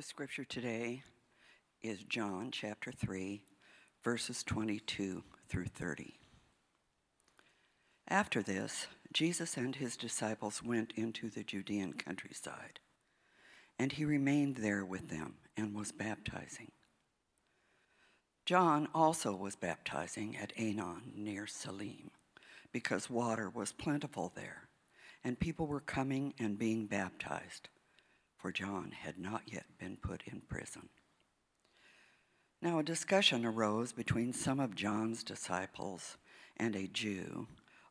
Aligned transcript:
The 0.00 0.06
scripture 0.06 0.46
today 0.46 1.02
is 1.82 2.04
John 2.04 2.48
chapter 2.50 2.90
3, 2.90 3.42
verses 4.02 4.42
22 4.42 5.22
through 5.46 5.66
30. 5.66 6.14
After 8.08 8.40
this, 8.42 8.86
Jesus 9.12 9.58
and 9.58 9.76
his 9.76 9.98
disciples 9.98 10.62
went 10.62 10.94
into 10.96 11.28
the 11.28 11.44
Judean 11.44 11.92
countryside, 11.92 12.80
and 13.78 13.92
he 13.92 14.06
remained 14.06 14.56
there 14.56 14.86
with 14.86 15.10
them 15.10 15.34
and 15.54 15.74
was 15.74 15.92
baptizing. 15.92 16.72
John 18.46 18.88
also 18.94 19.36
was 19.36 19.54
baptizing 19.54 20.34
at 20.34 20.56
Aenon 20.56 21.12
near 21.14 21.46
Salim, 21.46 22.10
because 22.72 23.10
water 23.10 23.50
was 23.50 23.72
plentiful 23.72 24.32
there, 24.34 24.70
and 25.22 25.38
people 25.38 25.66
were 25.66 25.78
coming 25.78 26.32
and 26.38 26.58
being 26.58 26.86
baptized 26.86 27.68
for 28.40 28.52
John 28.52 28.92
had 28.92 29.18
not 29.18 29.42
yet 29.46 29.66
been 29.78 29.96
put 29.96 30.22
in 30.26 30.42
prison. 30.48 30.88
Now 32.62 32.78
a 32.78 32.82
discussion 32.84 33.44
arose 33.44 33.92
between 33.92 34.32
some 34.32 34.60
of 34.60 34.74
John's 34.74 35.24
disciples 35.24 36.16
and 36.56 36.76
a 36.76 36.86
Jew 36.86 37.48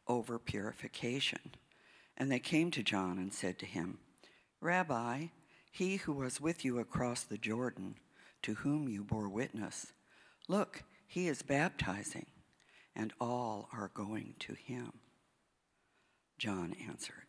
over 0.07 0.37
purification. 0.39 1.55
And 2.17 2.31
they 2.31 2.39
came 2.39 2.71
to 2.71 2.83
John 2.83 3.17
and 3.17 3.33
said 3.33 3.57
to 3.59 3.65
him, 3.65 3.99
Rabbi, 4.61 5.27
he 5.71 5.97
who 5.97 6.13
was 6.13 6.41
with 6.41 6.65
you 6.65 6.79
across 6.79 7.23
the 7.23 7.37
Jordan, 7.37 7.95
to 8.41 8.55
whom 8.55 8.89
you 8.89 9.03
bore 9.03 9.29
witness, 9.29 9.93
look, 10.47 10.83
he 11.07 11.27
is 11.27 11.41
baptizing, 11.41 12.27
and 12.95 13.13
all 13.19 13.69
are 13.71 13.91
going 13.93 14.35
to 14.39 14.53
him. 14.53 14.93
John 16.37 16.75
answered, 16.87 17.28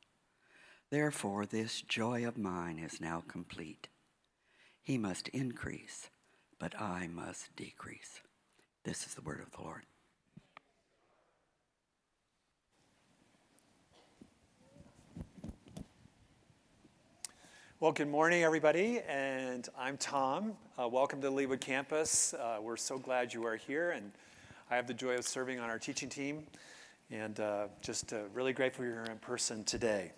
Therefore, 0.91 1.45
this 1.45 1.81
joy 1.81 2.27
of 2.27 2.37
mine 2.37 2.77
is 2.77 2.99
now 2.99 3.23
complete. 3.25 3.87
He 4.81 4.97
must 4.97 5.29
increase, 5.29 6.09
but 6.59 6.79
I 6.79 7.07
must 7.07 7.55
decrease. 7.55 8.19
This 8.83 9.05
is 9.05 9.13
the 9.13 9.21
word 9.21 9.39
of 9.39 9.49
the 9.51 9.61
Lord. 9.61 9.83
Well, 17.79 17.93
good 17.93 18.09
morning, 18.09 18.43
everybody, 18.43 18.99
and 19.07 19.69
I'm 19.79 19.95
Tom. 19.95 20.55
Uh, 20.77 20.89
welcome 20.89 21.21
to 21.21 21.29
the 21.29 21.33
Leawood 21.33 21.61
campus. 21.61 22.33
Uh, 22.33 22.57
we're 22.61 22.75
so 22.75 22.97
glad 22.97 23.33
you 23.33 23.45
are 23.45 23.55
here, 23.55 23.91
and 23.91 24.11
I 24.69 24.75
have 24.75 24.87
the 24.87 24.93
joy 24.93 25.15
of 25.15 25.25
serving 25.25 25.57
on 25.57 25.69
our 25.69 25.79
teaching 25.79 26.09
team, 26.09 26.43
and 27.09 27.39
uh, 27.39 27.67
just 27.81 28.11
uh, 28.11 28.23
really 28.33 28.51
grateful 28.51 28.83
you're 28.83 29.05
in 29.05 29.19
person 29.19 29.63
today. 29.63 30.11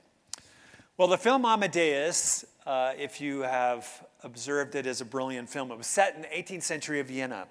Well, 0.95 1.07
the 1.07 1.17
film 1.17 1.43
Amadeus, 1.43 2.45
uh, 2.67 2.93
if 2.95 3.19
you 3.19 3.39
have 3.39 4.05
observed 4.21 4.75
it, 4.75 4.85
is 4.85 5.01
a 5.01 5.05
brilliant 5.05 5.49
film. 5.49 5.71
It 5.71 5.77
was 5.79 5.87
set 5.87 6.15
in 6.15 6.21
the 6.21 6.27
18th 6.27 6.61
century 6.61 6.99
of 6.99 7.07
Vienna. 7.07 7.47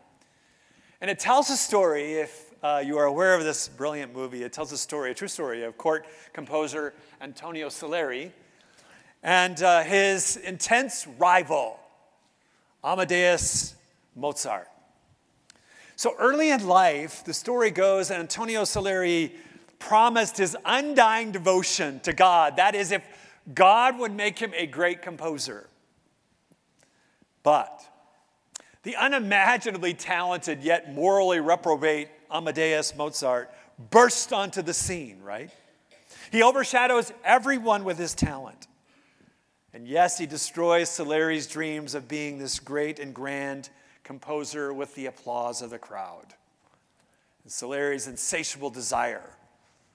And 1.00 1.10
it 1.10 1.18
tells 1.18 1.50
a 1.50 1.56
story, 1.56 2.12
if 2.12 2.54
uh, 2.62 2.80
you 2.86 2.98
are 2.98 3.06
aware 3.06 3.34
of 3.34 3.42
this 3.42 3.66
brilliant 3.66 4.14
movie, 4.14 4.44
it 4.44 4.52
tells 4.52 4.70
a 4.70 4.78
story, 4.78 5.10
a 5.10 5.14
true 5.14 5.26
story 5.26 5.64
of 5.64 5.76
court 5.76 6.06
composer 6.32 6.94
Antonio 7.20 7.68
Salieri 7.68 8.30
and 9.24 9.60
uh, 9.60 9.82
his 9.82 10.36
intense 10.36 11.08
rival, 11.18 11.80
Amadeus 12.84 13.74
Mozart. 14.14 14.68
So 15.96 16.14
early 16.16 16.50
in 16.50 16.64
life, 16.68 17.24
the 17.24 17.34
story 17.34 17.72
goes 17.72 18.12
Antonio 18.12 18.62
Salieri 18.62 19.34
promised 19.80 20.38
his 20.38 20.56
undying 20.64 21.32
devotion 21.32 21.98
to 22.04 22.12
God. 22.12 22.54
That 22.54 22.76
is, 22.76 22.92
if 22.92 23.02
God 23.54 23.98
would 23.98 24.12
make 24.12 24.38
him 24.38 24.52
a 24.56 24.66
great 24.66 25.02
composer. 25.02 25.68
But 27.42 27.82
the 28.82 28.96
unimaginably 28.96 29.94
talented 29.94 30.62
yet 30.62 30.94
morally 30.94 31.40
reprobate 31.40 32.08
Amadeus 32.30 32.94
Mozart 32.96 33.52
burst 33.90 34.32
onto 34.32 34.62
the 34.62 34.74
scene, 34.74 35.20
right? 35.22 35.50
He 36.30 36.42
overshadows 36.42 37.12
everyone 37.24 37.84
with 37.84 37.98
his 37.98 38.14
talent. 38.14 38.68
And 39.74 39.86
yes, 39.86 40.18
he 40.18 40.26
destroys 40.26 40.88
Salieri's 40.88 41.46
dreams 41.46 41.94
of 41.94 42.08
being 42.08 42.38
this 42.38 42.60
great 42.60 42.98
and 42.98 43.14
grand 43.14 43.70
composer 44.04 44.72
with 44.72 44.94
the 44.94 45.06
applause 45.06 45.62
of 45.62 45.70
the 45.70 45.78
crowd. 45.78 46.34
And 47.42 47.52
insatiable 48.06 48.70
desire 48.70 49.36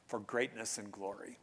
for 0.07 0.19
greatness 0.19 0.77
and 0.77 0.91
glory. 0.91 1.37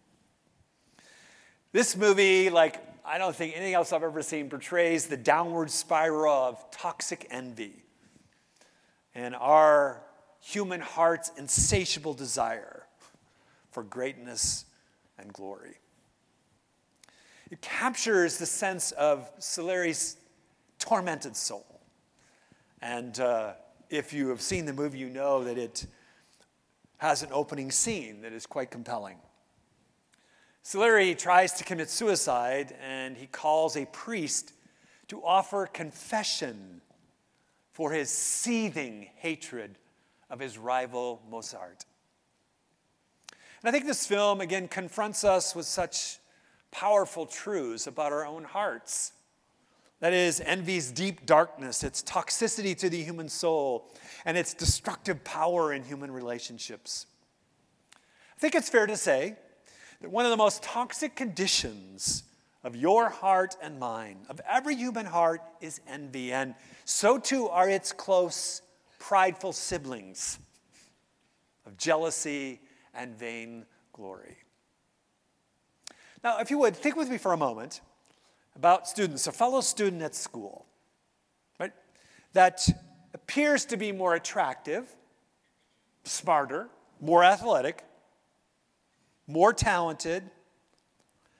This 1.74 1.96
movie, 1.96 2.50
like 2.50 2.80
I 3.04 3.18
don't 3.18 3.34
think 3.34 3.56
anything 3.56 3.74
else 3.74 3.92
I've 3.92 4.04
ever 4.04 4.22
seen, 4.22 4.48
portrays 4.48 5.08
the 5.08 5.16
downward 5.16 5.72
spiral 5.72 6.32
of 6.32 6.70
toxic 6.70 7.26
envy 7.32 7.82
and 9.12 9.34
our 9.34 10.00
human 10.40 10.80
heart's 10.80 11.32
insatiable 11.36 12.14
desire 12.14 12.86
for 13.72 13.82
greatness 13.82 14.66
and 15.18 15.32
glory. 15.32 15.80
It 17.50 17.60
captures 17.60 18.38
the 18.38 18.46
sense 18.46 18.92
of 18.92 19.28
Salieri's 19.40 20.16
tormented 20.78 21.34
soul. 21.34 21.80
And 22.82 23.18
uh, 23.18 23.54
if 23.90 24.12
you 24.12 24.28
have 24.28 24.40
seen 24.40 24.64
the 24.66 24.72
movie, 24.72 24.98
you 24.98 25.10
know 25.10 25.42
that 25.42 25.58
it 25.58 25.86
has 26.98 27.24
an 27.24 27.30
opening 27.32 27.72
scene 27.72 28.20
that 28.20 28.32
is 28.32 28.46
quite 28.46 28.70
compelling. 28.70 29.16
Salieri 30.66 31.14
tries 31.14 31.52
to 31.52 31.62
commit 31.62 31.90
suicide 31.90 32.74
and 32.82 33.18
he 33.18 33.26
calls 33.26 33.76
a 33.76 33.84
priest 33.84 34.54
to 35.08 35.22
offer 35.22 35.66
confession 35.66 36.80
for 37.70 37.92
his 37.92 38.08
seething 38.08 39.10
hatred 39.16 39.76
of 40.30 40.40
his 40.40 40.56
rival 40.56 41.20
Mozart. 41.30 41.84
And 43.30 43.68
I 43.68 43.72
think 43.72 43.84
this 43.84 44.06
film, 44.06 44.40
again, 44.40 44.66
confronts 44.66 45.22
us 45.22 45.54
with 45.54 45.66
such 45.66 46.18
powerful 46.70 47.26
truths 47.26 47.86
about 47.86 48.12
our 48.12 48.24
own 48.24 48.44
hearts. 48.44 49.12
That 50.00 50.14
is, 50.14 50.40
envy's 50.40 50.90
deep 50.90 51.26
darkness, 51.26 51.84
its 51.84 52.02
toxicity 52.02 52.74
to 52.78 52.88
the 52.88 53.02
human 53.02 53.28
soul, 53.28 53.92
and 54.24 54.38
its 54.38 54.54
destructive 54.54 55.24
power 55.24 55.74
in 55.74 55.84
human 55.84 56.10
relationships. 56.10 57.04
I 57.94 58.40
think 58.40 58.54
it's 58.54 58.70
fair 58.70 58.86
to 58.86 58.96
say 58.96 59.36
that 60.04 60.10
one 60.10 60.26
of 60.26 60.30
the 60.30 60.36
most 60.36 60.62
toxic 60.62 61.16
conditions 61.16 62.24
of 62.62 62.76
your 62.76 63.08
heart 63.08 63.56
and 63.62 63.78
mine, 63.80 64.18
of 64.28 64.38
every 64.46 64.76
human 64.76 65.06
heart, 65.06 65.40
is 65.62 65.80
envy. 65.88 66.30
And 66.30 66.54
so 66.84 67.16
too 67.16 67.48
are 67.48 67.70
its 67.70 67.90
close, 67.90 68.60
prideful 68.98 69.54
siblings 69.54 70.38
of 71.64 71.78
jealousy 71.78 72.60
and 72.92 73.18
vain 73.18 73.64
glory. 73.94 74.36
Now, 76.22 76.38
if 76.40 76.50
you 76.50 76.58
would, 76.58 76.76
think 76.76 76.96
with 76.96 77.08
me 77.08 77.16
for 77.16 77.32
a 77.32 77.38
moment 77.38 77.80
about 78.56 78.86
students, 78.86 79.26
a 79.26 79.32
fellow 79.32 79.62
student 79.62 80.02
at 80.02 80.14
school, 80.14 80.66
right, 81.58 81.72
that 82.34 82.68
appears 83.14 83.64
to 83.64 83.78
be 83.78 83.90
more 83.90 84.14
attractive, 84.14 84.84
smarter, 86.04 86.68
more 87.00 87.24
athletic, 87.24 87.84
more 89.26 89.52
talented, 89.52 90.22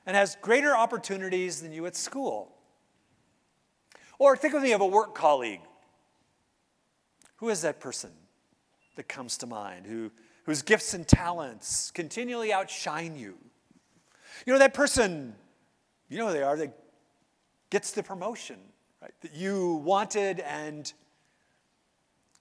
and 0.06 0.16
has 0.16 0.36
greater 0.40 0.76
opportunities 0.76 1.62
than 1.62 1.72
you 1.72 1.86
at 1.86 1.96
school. 1.96 2.52
Or 4.18 4.36
think 4.36 4.54
of 4.54 4.62
me 4.62 4.72
of 4.72 4.80
a 4.80 4.86
work 4.86 5.14
colleague. 5.14 5.60
Who 7.36 7.48
is 7.48 7.62
that 7.62 7.80
person 7.80 8.10
that 8.96 9.08
comes 9.08 9.36
to 9.38 9.46
mind 9.46 9.86
who, 9.86 10.10
whose 10.44 10.62
gifts 10.62 10.94
and 10.94 11.06
talents 11.06 11.90
continually 11.90 12.52
outshine 12.52 13.16
you? 13.16 13.36
You 14.46 14.52
know, 14.52 14.58
that 14.58 14.74
person, 14.74 15.34
you 16.08 16.18
know 16.18 16.28
who 16.28 16.32
they 16.32 16.42
are, 16.42 16.56
that 16.56 16.78
gets 17.70 17.90
the 17.90 18.02
promotion 18.02 18.56
right, 19.02 19.14
that 19.20 19.34
you 19.34 19.74
wanted 19.76 20.40
and 20.40 20.92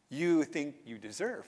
you 0.10 0.44
think 0.44 0.76
you 0.86 0.98
deserve. 0.98 1.48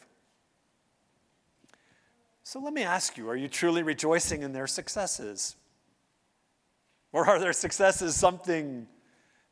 So 2.47 2.59
let 2.59 2.73
me 2.73 2.83
ask 2.83 3.17
you 3.17 3.27
are 3.27 3.35
you 3.35 3.47
truly 3.47 3.81
rejoicing 3.81 4.43
in 4.43 4.53
their 4.53 4.67
successes? 4.67 5.55
Or 7.11 7.27
are 7.27 7.39
their 7.39 7.53
successes 7.53 8.15
something 8.15 8.87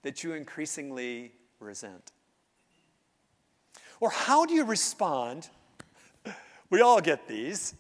that 0.04 0.24
you 0.24 0.34
increasingly 0.34 1.31
resent? 1.60 2.12
Or 4.00 4.12
how 4.12 4.45
do 4.45 4.54
you 4.54 4.63
respond? 4.63 5.50
We 6.69 6.81
all 6.81 7.01
get 7.01 7.28
these. 7.28 7.74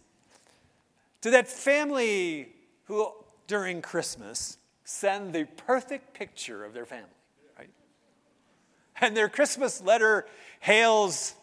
To 1.21 1.29
that 1.29 1.47
family 1.47 2.49
who, 2.85 3.11
during 3.45 3.83
Christmas, 3.83 4.57
send 4.83 5.33
the 5.33 5.45
perfect 5.45 6.13
picture 6.15 6.65
of 6.65 6.73
their 6.73 6.85
family, 6.85 7.05
right? 7.57 7.69
And 8.99 9.15
their 9.15 9.29
Christmas 9.29 9.79
letter 9.79 10.25
hails 10.59 11.35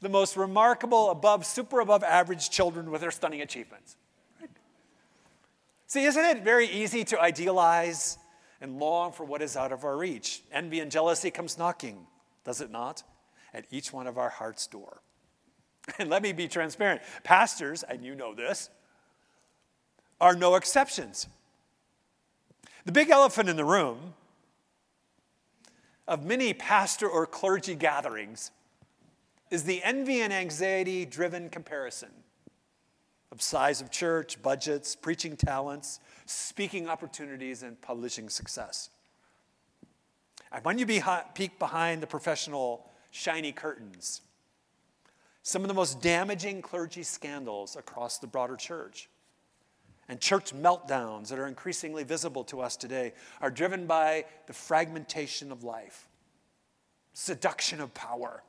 the 0.00 0.08
most 0.08 0.36
remarkable, 0.36 1.10
above, 1.10 1.46
super 1.46 1.80
above 1.80 2.02
average 2.02 2.50
children 2.50 2.90
with 2.90 3.00
their 3.00 3.10
stunning 3.10 3.40
achievements. 3.40 3.96
Right? 4.40 4.50
See, 5.86 6.04
isn't 6.04 6.24
it 6.24 6.42
very 6.42 6.66
easy 6.66 7.04
to 7.04 7.20
idealize 7.20 8.18
and 8.60 8.78
long 8.78 9.12
for 9.12 9.24
what 9.24 9.42
is 9.42 9.56
out 9.56 9.72
of 9.72 9.84
our 9.84 9.96
reach? 9.96 10.42
Envy 10.52 10.80
and 10.80 10.90
jealousy 10.90 11.30
comes 11.30 11.58
knocking, 11.58 12.06
does 12.44 12.60
it 12.60 12.70
not? 12.70 13.02
At 13.54 13.64
each 13.70 13.92
one 13.92 14.06
of 14.06 14.18
our 14.18 14.28
heart's 14.28 14.66
door. 14.66 15.00
And 16.00 16.10
let 16.10 16.20
me 16.20 16.32
be 16.32 16.48
transparent. 16.48 17.00
Pastors, 17.22 17.84
and 17.84 18.04
you 18.04 18.16
know 18.16 18.34
this, 18.34 18.70
are 20.20 20.34
no 20.34 20.56
exceptions. 20.56 21.28
The 22.84 22.92
big 22.92 23.08
elephant 23.08 23.48
in 23.48 23.56
the 23.56 23.64
room 23.64 24.14
of 26.08 26.24
many 26.24 26.52
pastor 26.52 27.08
or 27.08 27.26
clergy 27.26 27.74
gatherings 27.74 28.50
is 29.50 29.64
the 29.64 29.82
envy 29.82 30.20
and 30.20 30.32
anxiety 30.32 31.04
driven 31.04 31.48
comparison 31.48 32.10
of 33.32 33.42
size 33.42 33.80
of 33.80 33.90
church, 33.90 34.40
budgets, 34.42 34.96
preaching 34.96 35.36
talents, 35.36 36.00
speaking 36.26 36.88
opportunities, 36.88 37.62
and 37.62 37.80
publishing 37.80 38.28
success. 38.28 38.90
And 40.52 40.64
when 40.64 40.78
you 40.78 40.86
peek 40.86 41.58
behind 41.58 42.02
the 42.02 42.06
professional 42.06 42.88
shiny 43.10 43.52
curtains, 43.52 44.22
some 45.42 45.62
of 45.62 45.68
the 45.68 45.74
most 45.74 46.00
damaging 46.00 46.62
clergy 46.62 47.02
scandals 47.02 47.76
across 47.76 48.18
the 48.18 48.26
broader 48.26 48.56
church 48.56 49.08
and 50.08 50.20
church 50.20 50.54
meltdowns 50.54 51.28
that 51.28 51.38
are 51.38 51.46
increasingly 51.46 52.04
visible 52.04 52.44
to 52.44 52.60
us 52.60 52.76
today 52.76 53.12
are 53.40 53.50
driven 53.50 53.86
by 53.86 54.24
the 54.46 54.52
fragmentation 54.52 55.52
of 55.52 55.64
life, 55.64 56.08
seduction 57.12 57.80
of 57.80 57.92
power, 57.94 58.42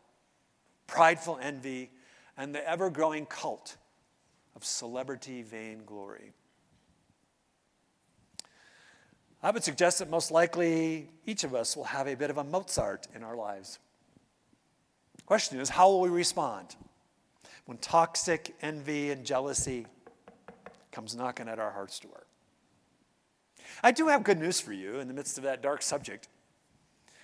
prideful 0.88 1.38
envy, 1.42 1.92
and 2.38 2.56
the 2.56 2.68
ever 2.68 2.90
growing 2.90 3.26
cult 3.26 3.78
of 4.56 4.66
celebrity 4.66 5.44
vainglory. 5.44 6.32
I 9.44 9.52
would 9.52 9.64
suggest 9.64 10.00
that 10.00 10.10
most 10.10 10.32
likely 10.32 11.10
each 11.26 11.44
of 11.44 11.54
us 11.54 11.78
will 11.78 11.84
have 11.84 12.08
a 12.08 12.16
bit 12.16 12.30
of 12.30 12.38
a 12.38 12.44
Mozart 12.44 13.08
in 13.14 13.24
our 13.24 13.36
lives. 13.36 13.80
The 15.18 15.24
question 15.24 15.60
is, 15.60 15.70
how 15.70 15.90
will 15.90 16.02
we 16.02 16.10
respond 16.10 16.76
when 17.68 17.78
toxic 17.78 18.56
envy 18.62 19.12
and 19.12 19.26
jealousy 19.26 19.86
comes 20.92 21.16
knocking 21.16 21.48
at 21.48 21.60
our 21.60 21.70
heart's 21.70 22.00
door. 22.00 22.26
I 23.84 23.92
do 23.92 24.08
have 24.08 24.24
good 24.24 24.40
news 24.40 24.60
for 24.60 24.74
you 24.74 25.00
in 25.00 25.08
the 25.08 25.14
midst 25.14 25.38
of 25.38 25.44
that 25.44 25.62
dark 25.62 25.82
subject. 25.84 26.28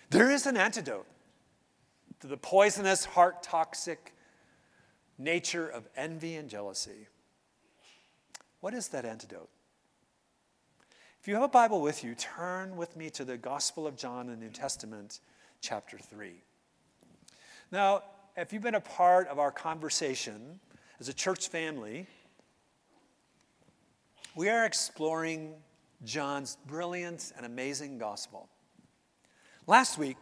There 0.10 0.30
is 0.30 0.46
an 0.46 0.58
antidote 0.58 1.08
to 2.24 2.28
the 2.28 2.38
poisonous, 2.38 3.04
heart 3.04 3.44
toxic 3.44 4.14
nature 5.18 5.68
of 5.68 5.90
envy 5.98 6.36
and 6.36 6.50
jealousy. 6.50 7.10
What 8.62 8.74
is 8.74 8.88
that 8.88 9.04
antidote? 9.04 9.50
If 11.20 11.28
you 11.28 11.34
have 11.34 11.44
a 11.44 11.50
Bible 11.50 11.82
with 11.82 12.02
you, 12.02 12.16
turn 12.16 12.78
with 12.78 12.96
me 12.96 13.10
to 13.10 13.26
the 13.26 13.36
Gospel 13.36 13.86
of 13.86 13.98
John 13.98 14.30
in 14.30 14.40
the 14.40 14.46
New 14.46 14.52
Testament, 14.52 15.20
chapter 15.60 15.98
3. 15.98 16.32
Now, 17.74 18.04
if 18.38 18.54
you've 18.54 18.64
been 18.64 18.76
a 18.76 18.80
part 18.80 19.28
of 19.28 19.38
our 19.38 19.52
conversation 19.52 20.62
as 21.02 21.10
a 21.10 21.14
church 21.14 21.50
family, 21.50 22.08
we 24.34 24.48
are 24.48 24.64
exploring 24.66 25.56
John's 26.06 26.58
brilliant 26.68 27.34
and 27.36 27.46
amazing 27.46 27.98
gospel. 27.98 28.48
Last 29.68 29.98
week, 29.98 30.16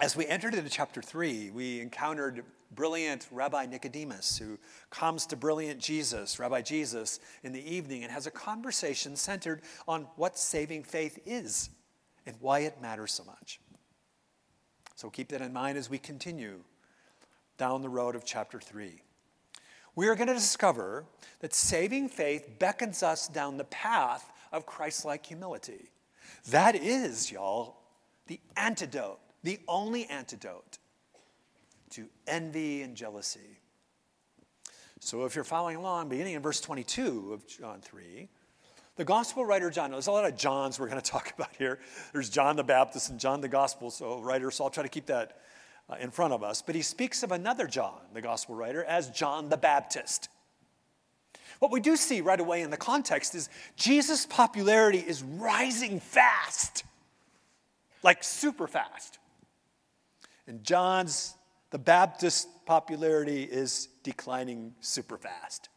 as 0.00 0.16
we 0.16 0.26
entered 0.26 0.54
into 0.54 0.70
chapter 0.70 1.02
3, 1.02 1.50
we 1.50 1.80
encountered 1.80 2.44
brilliant 2.72 3.26
Rabbi 3.30 3.66
Nicodemus, 3.66 4.38
who 4.38 4.58
comes 4.90 5.26
to 5.26 5.36
brilliant 5.36 5.80
Jesus, 5.80 6.38
Rabbi 6.38 6.62
Jesus, 6.62 7.20
in 7.42 7.52
the 7.52 7.74
evening 7.74 8.02
and 8.02 8.12
has 8.12 8.26
a 8.26 8.30
conversation 8.30 9.16
centered 9.16 9.62
on 9.86 10.06
what 10.16 10.38
saving 10.38 10.84
faith 10.84 11.18
is 11.26 11.70
and 12.26 12.36
why 12.40 12.60
it 12.60 12.80
matters 12.80 13.12
so 13.12 13.24
much. 13.24 13.60
So 14.94 15.10
keep 15.10 15.28
that 15.28 15.40
in 15.40 15.52
mind 15.52 15.76
as 15.78 15.90
we 15.90 15.98
continue 15.98 16.60
down 17.58 17.82
the 17.82 17.88
road 17.88 18.14
of 18.14 18.24
chapter 18.24 18.60
3 18.60 19.02
we 19.96 20.08
are 20.08 20.14
going 20.14 20.28
to 20.28 20.34
discover 20.34 21.04
that 21.40 21.54
saving 21.54 22.08
faith 22.08 22.58
beckons 22.58 23.02
us 23.02 23.28
down 23.28 23.56
the 23.56 23.64
path 23.64 24.32
of 24.52 24.66
Christ 24.66 25.04
like 25.04 25.26
humility. 25.26 25.90
That 26.48 26.74
is, 26.74 27.30
y'all, 27.30 27.76
the 28.26 28.40
antidote, 28.56 29.18
the 29.42 29.58
only 29.68 30.06
antidote 30.06 30.78
to 31.90 32.06
envy 32.26 32.82
and 32.82 32.96
jealousy. 32.96 33.58
So, 35.00 35.24
if 35.24 35.34
you're 35.34 35.44
following 35.44 35.76
along, 35.76 36.08
beginning 36.08 36.34
in 36.34 36.42
verse 36.42 36.60
22 36.60 37.32
of 37.32 37.46
John 37.46 37.80
3, 37.80 38.28
the 38.96 39.04
gospel 39.04 39.46
writer 39.46 39.70
John, 39.70 39.92
there's 39.92 40.08
a 40.08 40.12
lot 40.12 40.26
of 40.26 40.36
Johns 40.36 40.78
we're 40.78 40.88
going 40.88 41.00
to 41.02 41.10
talk 41.10 41.32
about 41.34 41.54
here. 41.56 41.78
There's 42.12 42.28
John 42.28 42.56
the 42.56 42.64
Baptist 42.64 43.10
and 43.10 43.18
John 43.18 43.40
the 43.40 43.48
gospel 43.48 43.90
so 43.90 44.20
writer, 44.20 44.50
so 44.50 44.64
I'll 44.64 44.70
try 44.70 44.82
to 44.82 44.88
keep 44.88 45.06
that 45.06 45.38
uh, 45.88 45.96
in 46.00 46.10
front 46.10 46.32
of 46.32 46.42
us, 46.42 46.62
but 46.62 46.74
he 46.74 46.82
speaks 46.82 47.22
of 47.22 47.32
another 47.32 47.66
John, 47.66 47.98
the 48.12 48.20
gospel 48.20 48.54
writer, 48.54 48.84
as 48.84 49.10
John 49.10 49.48
the 49.48 49.56
Baptist. 49.56 50.28
What 51.60 51.70
we 51.70 51.80
do 51.80 51.96
see 51.96 52.20
right 52.20 52.40
away 52.40 52.62
in 52.62 52.70
the 52.70 52.76
context 52.76 53.34
is 53.34 53.48
Jesus' 53.76 54.24
popularity 54.26 54.98
is 54.98 55.22
rising 55.22 56.00
fast, 56.00 56.84
like 58.02 58.22
super 58.22 58.66
fast. 58.66 59.18
And 60.46 60.64
John's, 60.64 61.34
the 61.70 61.78
Baptist 61.78 62.48
popularity 62.66 63.42
is 63.42 63.88
declining 64.02 64.74
super 64.80 65.16
fast. 65.16 65.68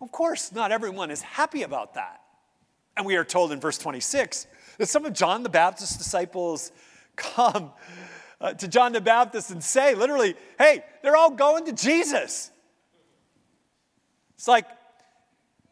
Of 0.00 0.12
course, 0.12 0.52
not 0.52 0.72
everyone 0.72 1.10
is 1.10 1.22
happy 1.22 1.62
about 1.62 1.94
that. 1.94 2.20
And 2.96 3.06
we 3.06 3.16
are 3.16 3.24
told 3.24 3.52
in 3.52 3.60
verse 3.60 3.78
26 3.78 4.46
that 4.78 4.86
some 4.86 5.04
of 5.04 5.12
John 5.12 5.42
the 5.42 5.48
Baptist's 5.48 5.96
disciples 5.96 6.72
come 7.16 7.72
uh, 8.40 8.54
to 8.54 8.68
John 8.68 8.92
the 8.92 9.00
Baptist 9.00 9.50
and 9.50 9.62
say, 9.62 9.94
literally, 9.94 10.34
hey, 10.58 10.84
they're 11.02 11.16
all 11.16 11.30
going 11.30 11.66
to 11.66 11.72
Jesus. 11.72 12.50
It's 14.34 14.48
like, 14.48 14.66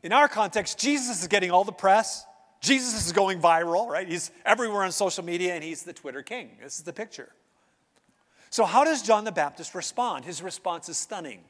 in 0.02 0.12
our 0.12 0.28
context, 0.28 0.78
Jesus 0.78 1.22
is 1.22 1.28
getting 1.28 1.50
all 1.50 1.64
the 1.64 1.72
press. 1.72 2.24
Jesus 2.60 3.06
is 3.06 3.12
going 3.12 3.40
viral, 3.40 3.86
right? 3.86 4.08
He's 4.08 4.30
everywhere 4.44 4.82
on 4.82 4.92
social 4.92 5.24
media 5.24 5.54
and 5.54 5.62
he's 5.62 5.82
the 5.82 5.92
Twitter 5.92 6.22
king. 6.22 6.50
This 6.62 6.78
is 6.78 6.84
the 6.84 6.92
picture. 6.92 7.30
So, 8.50 8.64
how 8.64 8.84
does 8.84 9.02
John 9.02 9.24
the 9.24 9.32
Baptist 9.32 9.74
respond? 9.74 10.24
His 10.24 10.42
response 10.42 10.88
is 10.88 10.96
stunning. 10.96 11.40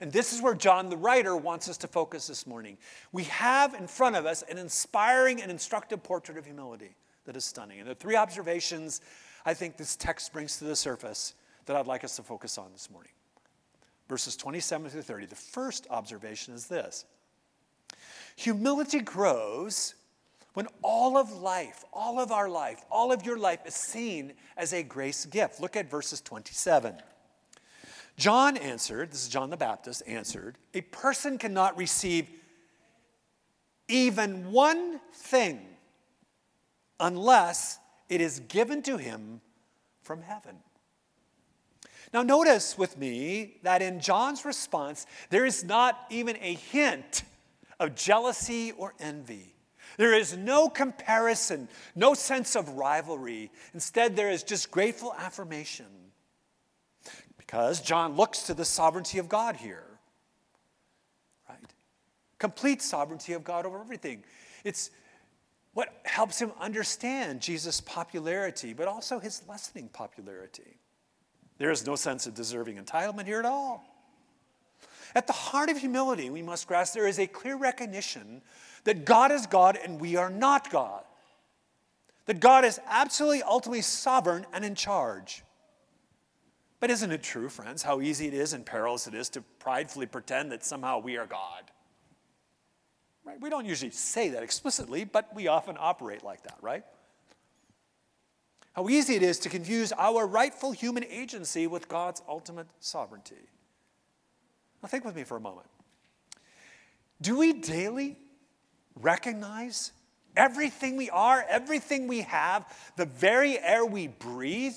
And 0.00 0.10
this 0.10 0.32
is 0.32 0.40
where 0.40 0.54
John 0.54 0.88
the 0.88 0.96
writer 0.96 1.36
wants 1.36 1.68
us 1.68 1.76
to 1.78 1.86
focus 1.86 2.26
this 2.26 2.46
morning. 2.46 2.78
We 3.12 3.24
have 3.24 3.74
in 3.74 3.86
front 3.86 4.16
of 4.16 4.26
us 4.26 4.42
an 4.42 4.58
inspiring 4.58 5.42
and 5.42 5.50
instructive 5.50 6.02
portrait 6.02 6.38
of 6.38 6.46
humility 6.46 6.96
that 7.26 7.36
is 7.36 7.44
stunning. 7.44 7.80
And 7.80 7.88
the 7.88 7.94
three 7.94 8.16
observations 8.16 9.00
I 9.44 9.54
think 9.54 9.76
this 9.76 9.94
text 9.94 10.32
brings 10.32 10.56
to 10.58 10.64
the 10.64 10.76
surface 10.76 11.34
that 11.66 11.76
I'd 11.76 11.86
like 11.86 12.04
us 12.04 12.16
to 12.16 12.22
focus 12.22 12.58
on 12.58 12.72
this 12.72 12.90
morning. 12.90 13.12
Verses 14.08 14.36
27 14.36 14.90
through 14.90 15.02
30. 15.02 15.26
The 15.26 15.34
first 15.34 15.86
observation 15.90 16.54
is 16.54 16.66
this 16.66 17.04
Humility 18.36 19.00
grows 19.00 19.94
when 20.54 20.66
all 20.82 21.16
of 21.16 21.30
life, 21.32 21.84
all 21.92 22.18
of 22.18 22.32
our 22.32 22.48
life, 22.48 22.84
all 22.90 23.12
of 23.12 23.26
your 23.26 23.36
life 23.36 23.60
is 23.66 23.74
seen 23.74 24.32
as 24.56 24.72
a 24.72 24.82
grace 24.82 25.26
gift. 25.26 25.60
Look 25.60 25.76
at 25.76 25.90
verses 25.90 26.20
27. 26.20 26.96
John 28.16 28.56
answered, 28.56 29.10
this 29.10 29.24
is 29.24 29.28
John 29.28 29.50
the 29.50 29.56
Baptist, 29.56 30.02
answered, 30.06 30.56
a 30.72 30.80
person 30.82 31.36
cannot 31.36 31.76
receive 31.76 32.28
even 33.88 34.52
one 34.52 35.00
thing 35.12 35.60
unless 37.00 37.78
it 38.08 38.20
is 38.20 38.40
given 38.40 38.82
to 38.82 38.96
him 38.96 39.40
from 40.02 40.22
heaven. 40.22 40.56
Now, 42.12 42.22
notice 42.22 42.78
with 42.78 42.96
me 42.96 43.56
that 43.62 43.82
in 43.82 43.98
John's 43.98 44.44
response, 44.44 45.04
there 45.30 45.44
is 45.44 45.64
not 45.64 45.98
even 46.10 46.36
a 46.36 46.54
hint 46.54 47.24
of 47.80 47.96
jealousy 47.96 48.70
or 48.70 48.94
envy. 49.00 49.53
There 49.96 50.14
is 50.14 50.36
no 50.36 50.68
comparison, 50.68 51.68
no 51.94 52.14
sense 52.14 52.56
of 52.56 52.68
rivalry. 52.70 53.50
Instead, 53.72 54.16
there 54.16 54.30
is 54.30 54.42
just 54.42 54.70
grateful 54.70 55.14
affirmation. 55.16 55.86
Because 57.36 57.80
John 57.80 58.16
looks 58.16 58.44
to 58.44 58.54
the 58.54 58.64
sovereignty 58.64 59.18
of 59.18 59.28
God 59.28 59.56
here, 59.56 59.84
right? 61.48 61.58
Complete 62.38 62.82
sovereignty 62.82 63.34
of 63.34 63.44
God 63.44 63.66
over 63.66 63.80
everything. 63.80 64.24
It's 64.64 64.90
what 65.74 65.88
helps 66.04 66.40
him 66.40 66.52
understand 66.58 67.40
Jesus' 67.40 67.80
popularity, 67.80 68.72
but 68.72 68.88
also 68.88 69.18
his 69.18 69.42
lessening 69.48 69.88
popularity. 69.88 70.78
There 71.58 71.70
is 71.70 71.86
no 71.86 71.96
sense 71.96 72.26
of 72.26 72.34
deserving 72.34 72.78
entitlement 72.78 73.26
here 73.26 73.38
at 73.38 73.44
all. 73.44 73.84
At 75.14 75.26
the 75.26 75.32
heart 75.32 75.70
of 75.70 75.78
humility, 75.78 76.30
we 76.30 76.42
must 76.42 76.66
grasp 76.66 76.94
there 76.94 77.06
is 77.06 77.18
a 77.18 77.26
clear 77.26 77.56
recognition 77.56 78.42
that 78.84 79.04
God 79.04 79.32
is 79.32 79.46
God 79.46 79.78
and 79.82 80.00
we 80.00 80.16
are 80.16 80.30
not 80.30 80.70
God. 80.70 81.02
That 82.26 82.40
God 82.40 82.64
is 82.64 82.80
absolutely, 82.88 83.42
ultimately 83.42 83.82
sovereign 83.82 84.46
and 84.52 84.64
in 84.64 84.74
charge. 84.74 85.42
But 86.80 86.90
isn't 86.90 87.10
it 87.10 87.22
true, 87.22 87.48
friends, 87.48 87.82
how 87.82 88.00
easy 88.00 88.26
it 88.26 88.34
is 88.34 88.52
and 88.52 88.64
perilous 88.64 89.06
it 89.06 89.14
is 89.14 89.28
to 89.30 89.42
pridefully 89.58 90.06
pretend 90.06 90.52
that 90.52 90.64
somehow 90.64 90.98
we 90.98 91.16
are 91.16 91.26
God? 91.26 91.70
Right? 93.24 93.40
We 93.40 93.48
don't 93.48 93.64
usually 93.64 93.90
say 93.90 94.30
that 94.30 94.42
explicitly, 94.42 95.04
but 95.04 95.34
we 95.34 95.48
often 95.48 95.76
operate 95.78 96.22
like 96.22 96.42
that, 96.42 96.58
right? 96.60 96.84
How 98.74 98.88
easy 98.88 99.14
it 99.14 99.22
is 99.22 99.38
to 99.40 99.48
confuse 99.48 99.92
our 99.96 100.26
rightful 100.26 100.72
human 100.72 101.04
agency 101.04 101.66
with 101.66 101.88
God's 101.88 102.20
ultimate 102.28 102.66
sovereignty. 102.80 103.48
Now, 104.82 104.88
think 104.88 105.04
with 105.04 105.16
me 105.16 105.24
for 105.24 105.36
a 105.36 105.40
moment. 105.40 105.68
Do 107.22 107.38
we 107.38 107.54
daily 107.54 108.18
recognize 109.00 109.92
everything 110.36 110.96
we 110.96 111.10
are, 111.10 111.44
everything 111.48 112.08
we 112.08 112.22
have, 112.22 112.66
the 112.96 113.06
very 113.06 113.58
air 113.58 113.84
we 113.84 114.08
breathe, 114.08 114.76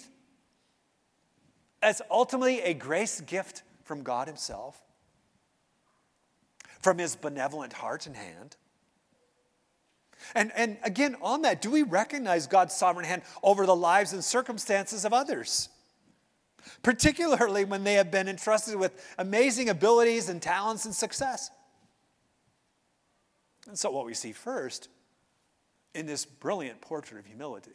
as 1.82 2.02
ultimately 2.10 2.62
a 2.62 2.74
grace 2.74 3.22
gift 3.22 3.64
from 3.84 4.04
God 4.04 4.28
Himself, 4.28 4.80
from 6.80 6.98
His 6.98 7.16
benevolent 7.16 7.74
heart 7.74 8.08
and 8.08 8.16
hand? 8.16 8.56
And, 10.36 10.52
and 10.56 10.78
again, 10.84 11.16
on 11.22 11.44
that, 11.44 11.62
do 11.62 11.72
we 11.72 11.84
recognize 11.84 12.48
God's 12.48 12.74
sovereign 12.74 13.06
hand 13.06 13.22
over 13.44 13.66
the 13.66 13.76
lives 13.76 14.14
and 14.14 14.24
circumstances 14.24 15.06
of 15.06 15.14
others? 15.14 15.70
Particularly 16.84 17.64
when 17.64 17.84
they 17.84 17.94
have 17.94 18.12
been 18.12 18.28
entrusted 18.28 18.76
with 18.76 18.92
amazing 19.18 19.70
abilities 19.70 20.28
and 20.28 20.42
talents 20.42 20.86
and 20.86 20.94
success. 20.94 21.50
And 23.68 23.78
so, 23.78 23.92
what 23.92 24.06
we 24.06 24.14
see 24.14 24.32
first 24.32 24.90
in 25.94 26.06
this 26.06 26.26
brilliant 26.26 26.82
portrait 26.82 27.20
of 27.20 27.26
humility 27.26 27.72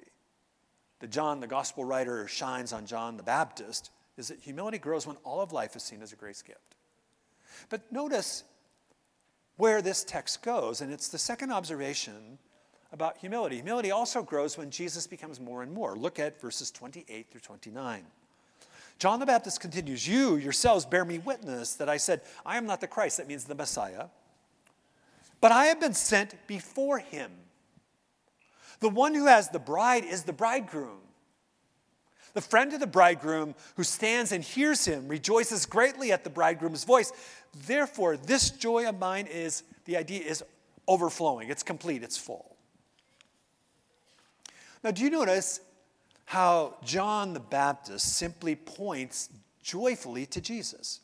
that 1.01 1.11
John, 1.11 1.41
the 1.41 1.47
gospel 1.47 1.85
writer, 1.85 2.27
shines 2.29 2.73
on 2.73 2.87
John 2.87 3.17
the 3.17 3.23
Baptist 3.23 3.91
is 4.17 4.29
that 4.29 4.41
humility 4.41 4.79
grows 4.79 5.07
when 5.07 5.17
all 5.25 5.41
of 5.41 5.53
life 5.53 5.75
is 5.75 5.83
seen 5.83 6.03
as 6.03 6.13
a 6.13 6.17
grace 6.17 6.43
gift. 6.43 6.77
But 7.69 7.91
notice 7.91 8.45
where 9.57 9.83
this 9.83 10.05
text 10.05 10.43
goes, 10.43 10.81
and 10.81 10.93
it's 10.93 11.09
the 11.09 11.19
second 11.19 11.51
observation 11.53 12.39
about 12.93 13.19
humility. 13.19 13.57
Humility 13.57 13.91
also 13.91 14.23
grows 14.23 14.57
when 14.57 14.71
Jesus 14.71 15.07
becomes 15.07 15.41
more 15.41 15.63
and 15.63 15.73
more. 15.73 15.97
Look 15.97 16.19
at 16.19 16.41
verses 16.41 16.71
28 16.71 17.31
through 17.31 17.41
29. 17.41 18.05
John 18.99 19.19
the 19.19 19.27
Baptist 19.27 19.61
continues, 19.61 20.07
You 20.07 20.37
yourselves 20.37 20.85
bear 20.85 21.05
me 21.05 21.19
witness 21.19 21.75
that 21.75 21.89
I 21.89 21.97
said, 21.97 22.21
I 22.47 22.59
am 22.59 22.67
not 22.67 22.81
the 22.81 22.87
Christ, 22.87 23.17
that 23.17 23.27
means 23.27 23.45
the 23.45 23.55
Messiah, 23.55 24.07
but 25.43 25.51
I 25.53 25.67
have 25.67 25.81
been 25.81 25.93
sent 25.93 26.35
before 26.47 27.01
him. 27.01 27.31
The 28.81 28.89
one 28.89 29.15
who 29.15 29.27
has 29.27 29.51
the 29.51 29.59
bride 29.59 30.05
is 30.05 30.23
the 30.23 30.33
bridegroom. 30.33 31.01
The 32.33 32.41
friend 32.41 32.73
of 32.73 32.81
the 32.81 32.87
bridegroom 32.87 33.55
who 33.77 33.83
stands 33.83 34.33
and 34.33 34.43
hears 34.43 34.87
him 34.87 35.09
rejoices 35.09 35.67
greatly 35.67 36.13
at 36.13 36.25
the 36.25 36.31
bridegroom's 36.31 36.85
voice. 36.85 37.13
Therefore, 37.67 38.17
this 38.17 38.51
joy 38.51 38.89
of 38.89 38.99
mine 38.99 39.27
is 39.27 39.65
the 39.85 39.97
idea 39.97 40.23
is 40.23 40.43
overflowing, 40.89 41.51
it's 41.51 41.63
complete, 41.63 42.03
it's 42.03 42.17
full. 42.17 42.57
Now, 44.83 44.93
do 44.93 45.03
you 45.03 45.11
notice 45.11 45.61
how 46.25 46.79
John 46.85 47.35
the 47.35 47.41
Baptist 47.41 48.17
simply 48.17 48.55
points 48.55 49.29
joyfully 49.63 50.25
to 50.27 50.41
Jesus? 50.41 51.01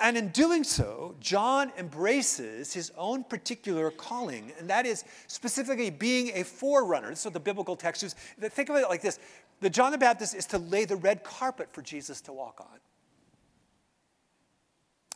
And 0.00 0.16
in 0.16 0.28
doing 0.28 0.64
so, 0.64 1.14
John 1.20 1.70
embraces 1.78 2.72
his 2.72 2.90
own 2.96 3.22
particular 3.22 3.90
calling, 3.92 4.52
and 4.58 4.68
that 4.68 4.86
is 4.86 5.04
specifically 5.28 5.88
being 5.88 6.32
a 6.34 6.42
forerunner. 6.42 7.10
This 7.10 7.20
is 7.20 7.26
what 7.26 7.34
the 7.34 7.40
biblical 7.40 7.76
text 7.76 8.02
is. 8.02 8.14
Think 8.40 8.70
of 8.70 8.76
it 8.76 8.88
like 8.88 9.02
this 9.02 9.18
the 9.60 9.70
John 9.70 9.92
the 9.92 9.98
Baptist 9.98 10.34
is 10.34 10.46
to 10.46 10.58
lay 10.58 10.84
the 10.84 10.96
red 10.96 11.22
carpet 11.22 11.72
for 11.72 11.80
Jesus 11.80 12.20
to 12.22 12.32
walk 12.32 12.60
on. 12.60 12.80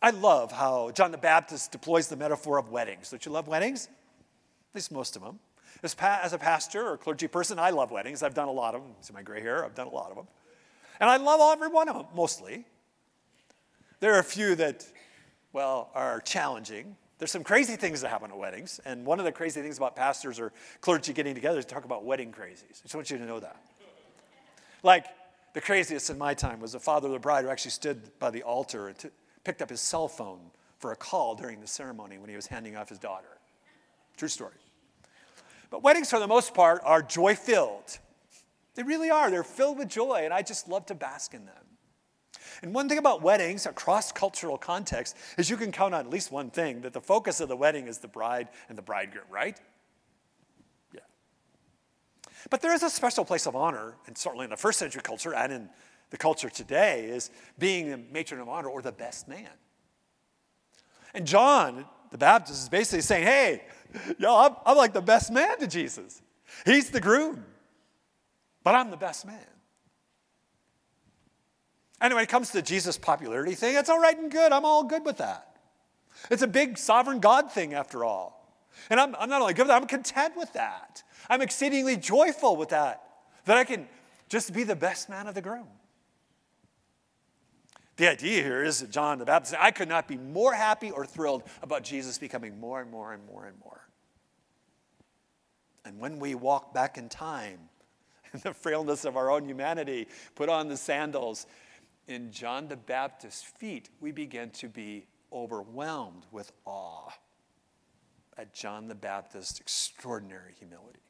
I 0.01 0.11
love 0.11 0.53
how 0.53 0.93
John 0.93 1.11
the 1.11 1.19
Baptist 1.19 1.73
deploys 1.73 2.07
the 2.07 2.17
metaphor 2.17 2.57
of 2.57 2.71
weddings. 2.71 3.11
Don't 3.11 3.25
you 3.27 3.33
love 3.33 3.49
weddings? 3.49 3.87
At 3.87 4.77
least 4.77 4.93
most 4.93 5.17
of 5.17 5.23
them. 5.23 5.41
As, 5.83 5.95
pa- 5.95 6.21
as 6.23 6.33
a 6.33 6.39
pastor 6.39 6.89
or 6.89 6.97
clergy 6.97 7.27
person, 7.27 7.59
I 7.59 7.71
love 7.71 7.91
weddings. 7.91 8.23
I've 8.23 8.35
done 8.35 8.49
a 8.49 8.53
lot 8.53 8.77
of 8.77 8.83
them. 8.83 8.93
See 9.01 9.13
my 9.13 9.23
gray 9.23 9.41
hair? 9.41 9.65
I've 9.65 9.75
done 9.75 9.89
a 9.89 9.95
lot 9.95 10.11
of 10.11 10.17
them. 10.17 10.29
And 11.01 11.11
I 11.11 11.17
love 11.17 11.41
every 11.53 11.69
one 11.69 11.89
of 11.89 11.97
them, 11.97 12.07
mostly. 12.15 12.65
There 14.01 14.15
are 14.15 14.21
a 14.21 14.25
few 14.25 14.55
that, 14.57 14.87
well, 15.53 15.91
are 15.95 16.21
challenging. 16.21 16.97
There's 17.19 17.33
some 17.33 17.43
crazy 17.43 17.77
things 17.77 18.01
that 18.03 18.09
happen 18.09 18.31
at 18.31 18.39
weddings, 18.39 18.81
and 18.85 19.05
one 19.05 19.19
of 19.19 19.25
the 19.25 19.33
crazy 19.33 19.61
things 19.61 19.77
about 19.77 19.97
pastors 19.97 20.39
or 20.39 20.53
clergy 20.81 21.13
getting 21.13 21.35
together 21.35 21.59
is 21.59 21.65
to 21.65 21.75
talk 21.75 21.85
about 21.85 22.05
wedding 22.05 22.33
crazies. 22.33 22.81
I 22.81 22.83
just 22.83 22.95
want 22.95 23.11
you 23.11 23.19
to 23.19 23.25
know 23.25 23.41
that. 23.41 23.57
Like, 24.85 25.07
the 25.55 25.61
craziest 25.61 26.11
in 26.11 26.19
my 26.19 26.35
time 26.35 26.61
was 26.61 26.73
the 26.73 26.79
father 26.79 27.09
of 27.09 27.13
the 27.13 27.19
bride 27.19 27.45
who 27.45 27.51
actually 27.51 27.73
stood 27.73 28.17
by 28.21 28.31
the 28.31 28.45
altar 28.45 28.89
and 28.89 28.99
t- 28.99 29.09
picked 29.43 29.63
up 29.63 29.71
his 29.71 29.81
cell 29.81 30.07
phone 30.07 30.39
for 30.79 30.93
a 30.93 30.97
call 30.97 31.35
during 31.35 31.61
the 31.61 31.67
ceremony 31.67 32.19
when 32.19 32.31
he 32.31 32.37
was 32.37 32.47
handing 32.47 32.77
off 32.77 32.89
his 32.89 32.99
daughter. 32.99 33.39
True 34.17 34.29
story. 34.29 34.55
But 35.71 35.83
weddings, 35.83 36.11
for 36.11 36.21
the 36.21 36.29
most 36.29 36.55
part, 36.55 36.81
are 36.85 37.03
joy 37.03 37.35
filled. 37.35 37.99
They 38.77 38.85
really 38.85 39.11
are. 39.11 39.31
They're 39.31 39.43
filled 39.43 39.79
with 39.79 39.89
joy, 39.89 40.21
and 40.23 40.33
I 40.33 40.43
just 40.43 40.69
love 40.69 40.87
to 40.87 40.95
bask 40.95 41.35
in 41.35 41.47
them. 41.47 41.55
And 42.63 42.75
one 42.75 42.89
thing 42.89 42.99
about 42.99 43.23
weddings, 43.23 43.67
a 43.67 43.73
cross 43.73 44.13
cultural 44.13 44.59
context, 44.59 45.17
is 45.37 45.49
you 45.49 45.57
can 45.57 45.73
count 45.73 45.95
on 45.95 46.01
at 46.01 46.11
least 46.11 46.33
one 46.33 46.51
thing 46.51 46.81
that 46.83 46.93
the 46.93 47.01
focus 47.01 47.41
of 47.41 47.49
the 47.49 47.57
wedding 47.57 47.87
is 47.87 47.99
the 47.99 48.09
bride 48.09 48.49
and 48.69 48.77
the 48.77 48.83
bridegroom, 48.83 49.25
right? 49.31 49.59
Yeah. 50.93 51.01
But 52.51 52.61
there 52.61 52.75
is 52.75 52.83
a 52.83 52.91
special 52.91 53.25
place 53.25 53.47
of 53.47 53.55
honor, 53.55 53.95
and 54.07 54.17
certainly 54.17 54.45
in 54.45 54.51
the 54.51 54.57
first 54.57 54.79
century 54.79 55.03
culture 55.03 55.35
and 55.35 55.53
in 55.53 55.69
the 56.11 56.17
culture 56.17 56.49
today, 56.49 57.05
is 57.05 57.31
being 57.59 57.91
the 57.91 57.99
matron 57.99 58.41
of 58.41 58.49
honor 58.49 58.69
or 58.69 58.83
the 58.83 58.93
best 58.93 59.29
man. 59.29 59.51
And 61.15 61.27
John 61.27 61.85
the 62.11 62.19
Baptist 62.19 62.63
is 62.63 62.69
basically 62.69 63.03
saying, 63.03 63.25
hey, 63.25 63.63
yo, 64.19 64.35
I'm, 64.35 64.57
I'm 64.65 64.77
like 64.77 64.93
the 64.93 65.03
best 65.03 65.31
man 65.31 65.59
to 65.59 65.67
Jesus. 65.67 66.23
He's 66.65 66.91
the 66.91 67.01
groom, 67.01 67.45
but 68.65 68.75
I'm 68.75 68.91
the 68.91 68.97
best 68.97 69.27
man. 69.27 69.47
And 72.01 72.15
when 72.15 72.23
it 72.23 72.29
comes 72.29 72.49
to 72.49 72.55
the 72.55 72.63
Jesus' 72.63 72.97
popularity 72.97 73.55
thing, 73.55 73.77
it's 73.77 73.91
all 73.91 74.01
right 74.01 74.17
and 74.17 74.31
good. 74.31 74.53
I'm 74.53 74.65
all 74.65 74.85
good 74.85 75.05
with 75.05 75.19
that. 75.19 75.57
It's 76.31 76.43
a 76.43 76.47
big 76.47 76.79
sovereign 76.79 77.21
God 77.21 77.51
thing, 77.51 77.75
after 77.75 78.05
all. 78.05 78.39
And 78.91 79.01
I'm, 79.01 79.15
I'm 79.17 79.29
not 79.29 79.41
only 79.41 79.55
good 79.55 79.63
with 79.63 79.69
that, 79.69 79.83
I'm 79.83 79.89
content 79.89 80.37
with 80.37 80.53
that. 80.53 81.03
I'm 81.29 81.43
exceedingly 81.43 81.97
joyful 81.97 82.57
with 82.57 82.71
that, 82.71 83.03
that 83.45 83.57
I 83.57 83.65
can 83.65 83.89
just 84.29 84.53
be 84.53 84.63
the 84.65 84.77
best 84.77 85.09
man 85.09 85.27
of 85.27 85.35
the 85.35 85.43
groom. 85.43 85.67
The 87.97 88.09
idea 88.09 88.45
here 88.45 88.63
is 88.63 88.79
that 88.79 88.91
John 88.91 89.19
the 89.19 89.25
Baptist, 89.25 89.57
I 89.59 89.73
could 89.73 89.89
not 89.89 90.07
be 90.07 90.17
more 90.17 90.55
happy 90.55 90.93
or 90.93 91.05
thrilled 91.05 91.43
about 91.63 91.83
Jesus 91.83 92.17
becoming 92.17 92.61
more 92.61 92.81
and 92.81 92.91
more 92.91 93.13
and 93.13 93.27
more 93.27 93.47
and 93.47 93.59
more. 93.65 93.89
And 95.85 95.99
when 95.99 96.21
we 96.21 96.37
walk 96.37 96.73
back 96.73 96.97
in 96.97 97.09
time, 97.09 97.59
in 98.33 98.41
the 98.41 98.55
frailness 98.55 99.05
of 99.05 99.17
our 99.17 99.31
own 99.31 99.49
humanity, 99.49 100.07
put 100.37 100.49
on 100.49 100.69
the 100.69 100.77
sandals, 100.77 101.47
in 102.09 102.33
John 102.33 102.69
the 102.69 102.77
Baptist's 102.77 103.43
feet, 103.43 103.91
we 104.01 104.11
begin 104.11 104.51
to 104.51 104.69
be 104.69 105.07
overwhelmed 105.33 106.25
with 106.33 106.51
awe 106.65 107.11
at 108.37 108.55
John 108.55 108.89
the 108.89 108.95
Baptist's 108.95 109.61
extraordinary 109.61 110.55
humility. 110.59 111.01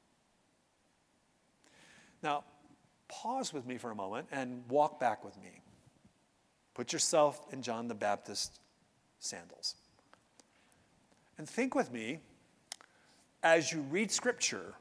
Now, 2.22 2.44
pause 3.06 3.52
with 3.52 3.64
me 3.64 3.78
for 3.78 3.92
a 3.92 3.94
moment 3.94 4.26
and 4.32 4.68
walk 4.68 4.98
back 4.98 5.24
with 5.24 5.40
me. 5.40 5.62
Put 6.74 6.92
yourself 6.92 7.46
in 7.52 7.62
John 7.62 7.86
the 7.86 7.94
Baptist's 7.94 8.58
sandals. 9.20 9.76
And 11.38 11.48
think 11.48 11.76
with 11.76 11.92
me 11.92 12.18
as 13.44 13.72
you 13.72 13.82
read 13.82 14.10
Scripture, 14.10 14.74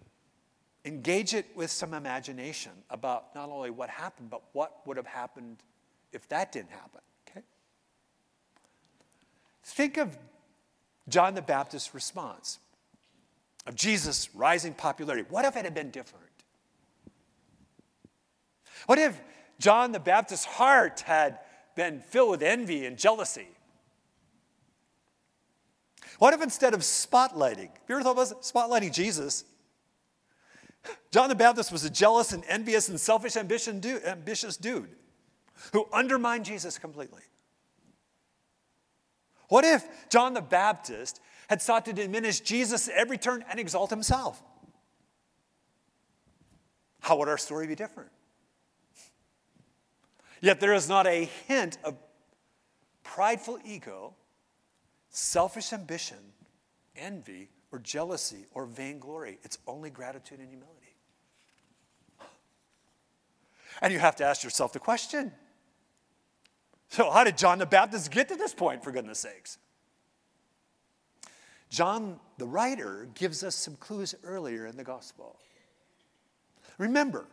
engage 0.83 1.35
it 1.35 1.45
with 1.55 1.69
some 1.69 1.93
imagination 1.93 2.71
about 2.89 3.35
not 3.35 3.49
only 3.49 3.69
what 3.69 3.89
happened, 3.89 4.31
but 4.31 4.41
what 4.53 4.85
would 4.87 4.97
have 4.97 5.05
happened 5.05 5.57
if 6.11 6.27
that 6.29 6.51
didn't 6.51 6.71
happen. 6.71 7.01
Okay? 7.29 7.41
Think 9.63 9.97
of 9.97 10.17
John 11.09 11.35
the 11.35 11.41
Baptist's 11.41 11.93
response, 11.93 12.59
of 13.65 13.75
Jesus' 13.75 14.33
rising 14.35 14.73
popularity. 14.73 15.25
What 15.29 15.45
if 15.45 15.55
it 15.55 15.65
had 15.65 15.73
been 15.73 15.91
different? 15.91 16.25
What 18.85 18.99
if 18.99 19.19
John 19.59 19.91
the 19.91 19.99
Baptist's 19.99 20.45
heart 20.45 21.01
had 21.01 21.39
been 21.75 21.99
filled 21.99 22.31
with 22.31 22.43
envy 22.43 22.85
and 22.85 22.97
jealousy? 22.97 23.47
What 26.19 26.33
if 26.33 26.41
instead 26.41 26.73
of 26.73 26.81
spotlighting, 26.81 27.69
have 27.69 27.89
you 27.89 27.95
ever 27.95 28.03
thought 28.03 28.11
about 28.13 28.41
spotlighting 28.41 28.93
Jesus? 28.93 29.45
John 31.11 31.29
the 31.29 31.35
Baptist 31.35 31.71
was 31.71 31.83
a 31.83 31.89
jealous 31.89 32.33
and 32.33 32.43
envious 32.47 32.89
and 32.89 32.99
selfish 32.99 33.35
ambition 33.35 33.81
ambitious 34.05 34.57
dude 34.57 34.89
who 35.73 35.87
undermined 35.91 36.45
Jesus 36.45 36.77
completely. 36.77 37.21
What 39.49 39.63
if 39.63 39.85
John 40.09 40.33
the 40.33 40.41
Baptist 40.41 41.21
had 41.47 41.61
sought 41.61 41.85
to 41.85 41.93
diminish 41.93 42.41
Jesus 42.41 42.89
at 42.89 42.95
every 42.95 43.17
turn 43.17 43.45
and 43.49 43.59
exalt 43.59 43.89
himself? 43.89 44.41
How 46.99 47.17
would 47.17 47.29
our 47.29 47.37
story 47.37 47.67
be 47.67 47.75
different? 47.75 48.09
Yet 50.41 50.59
there 50.59 50.73
is 50.73 50.89
not 50.89 51.07
a 51.07 51.29
hint 51.47 51.77
of 51.83 51.95
prideful 53.03 53.59
ego, 53.65 54.13
selfish 55.09 55.71
ambition, 55.73 56.17
envy, 56.95 57.49
or 57.71 57.79
jealousy 57.79 58.45
or 58.53 58.65
vainglory. 58.65 59.39
It's 59.43 59.57
only 59.67 59.89
gratitude 59.89 60.39
and 60.39 60.49
humility. 60.49 60.95
And 63.81 63.93
you 63.93 63.99
have 63.99 64.15
to 64.17 64.25
ask 64.25 64.43
yourself 64.43 64.73
the 64.73 64.79
question 64.79 65.31
so, 66.89 67.11
how 67.11 67.23
did 67.23 67.37
John 67.37 67.59
the 67.59 67.65
Baptist 67.65 68.11
get 68.11 68.29
to 68.29 68.35
this 68.35 68.53
point, 68.53 68.83
for 68.83 68.91
goodness 68.91 69.19
sakes? 69.19 69.57
John, 71.69 72.19
the 72.37 72.47
writer, 72.47 73.09
gives 73.13 73.43
us 73.43 73.55
some 73.55 73.75
clues 73.75 74.15
earlier 74.23 74.65
in 74.65 74.77
the 74.77 74.83
gospel. 74.83 75.37
Remember, 76.77 77.25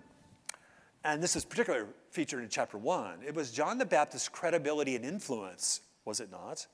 and 1.04 1.22
this 1.22 1.36
is 1.36 1.44
particularly 1.44 1.86
featured 2.10 2.42
in 2.42 2.48
chapter 2.48 2.78
one, 2.78 3.18
it 3.24 3.34
was 3.34 3.52
John 3.52 3.78
the 3.78 3.84
Baptist's 3.84 4.28
credibility 4.28 4.96
and 4.96 5.04
influence, 5.04 5.82
was 6.04 6.20
it 6.20 6.30
not, 6.30 6.66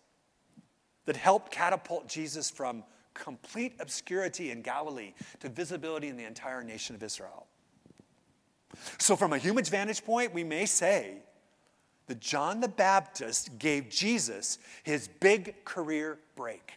that 1.05 1.17
helped 1.17 1.53
catapult 1.53 2.09
Jesus 2.09 2.51
from 2.51 2.85
complete 3.13 3.75
obscurity 3.81 4.51
in 4.51 4.63
Galilee 4.63 5.13
to 5.41 5.49
visibility 5.49 6.09
in 6.09 6.17
the 6.17 6.25
entire 6.25 6.63
nation 6.63 6.95
of 6.95 7.03
Israel. 7.03 7.47
So, 8.99 9.17
from 9.17 9.33
a 9.33 9.39
human's 9.39 9.69
vantage 9.69 10.05
point, 10.05 10.33
we 10.33 10.45
may 10.45 10.65
say 10.65 11.23
that 12.11 12.19
John 12.19 12.59
the 12.59 12.67
Baptist 12.67 13.57
gave 13.57 13.89
Jesus 13.89 14.59
his 14.83 15.07
big 15.07 15.65
career 15.65 16.19
break. 16.35 16.73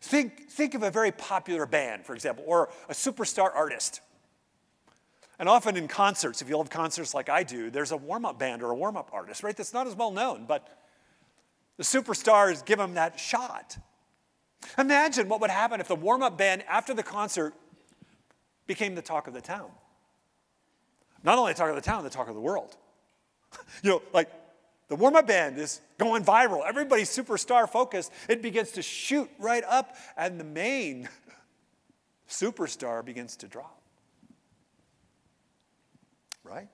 Think, 0.00 0.48
think 0.48 0.74
of 0.74 0.82
a 0.82 0.90
very 0.90 1.12
popular 1.12 1.66
band, 1.66 2.06
for 2.06 2.14
example, 2.14 2.44
or 2.46 2.70
a 2.88 2.94
superstar 2.94 3.54
artist. 3.54 4.00
And 5.38 5.50
often 5.50 5.76
in 5.76 5.86
concerts, 5.86 6.40
if 6.40 6.48
you 6.48 6.56
love 6.56 6.70
concerts 6.70 7.12
like 7.12 7.28
I 7.28 7.42
do, 7.42 7.68
there's 7.68 7.92
a 7.92 7.96
warm 7.98 8.24
up 8.24 8.38
band 8.38 8.62
or 8.62 8.70
a 8.70 8.74
warm 8.74 8.96
up 8.96 9.10
artist, 9.12 9.42
right? 9.42 9.54
That's 9.54 9.74
not 9.74 9.86
as 9.86 9.94
well 9.94 10.10
known, 10.10 10.46
but 10.48 10.66
the 11.76 11.84
superstars 11.84 12.64
give 12.64 12.78
them 12.78 12.94
that 12.94 13.20
shot. 13.20 13.76
Imagine 14.78 15.28
what 15.28 15.42
would 15.42 15.50
happen 15.50 15.78
if 15.78 15.88
the 15.88 15.94
warm 15.94 16.22
up 16.22 16.38
band 16.38 16.64
after 16.66 16.94
the 16.94 17.02
concert 17.02 17.52
became 18.66 18.94
the 18.94 19.02
talk 19.02 19.26
of 19.26 19.34
the 19.34 19.42
town. 19.42 19.70
Not 21.26 21.38
only 21.38 21.52
the 21.52 21.58
talk 21.58 21.68
of 21.68 21.74
the 21.74 21.82
town, 21.82 22.04
the 22.04 22.08
talk 22.08 22.28
of 22.28 22.36
the 22.36 22.40
world. 22.40 22.76
you 23.82 23.90
know, 23.90 24.02
like 24.14 24.30
the 24.88 24.94
warm 24.94 25.16
up 25.16 25.26
band 25.26 25.58
is 25.58 25.80
going 25.98 26.24
viral. 26.24 26.64
Everybody's 26.64 27.10
superstar 27.10 27.68
focused. 27.68 28.12
It 28.28 28.42
begins 28.42 28.70
to 28.72 28.82
shoot 28.82 29.28
right 29.40 29.64
up, 29.64 29.96
and 30.16 30.38
the 30.38 30.44
main 30.44 31.08
superstar 32.28 33.04
begins 33.04 33.36
to 33.38 33.48
drop. 33.48 33.82
Right? 36.44 36.68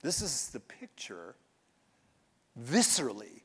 This 0.00 0.22
is 0.22 0.48
the 0.48 0.60
picture, 0.60 1.36
viscerally, 2.58 3.42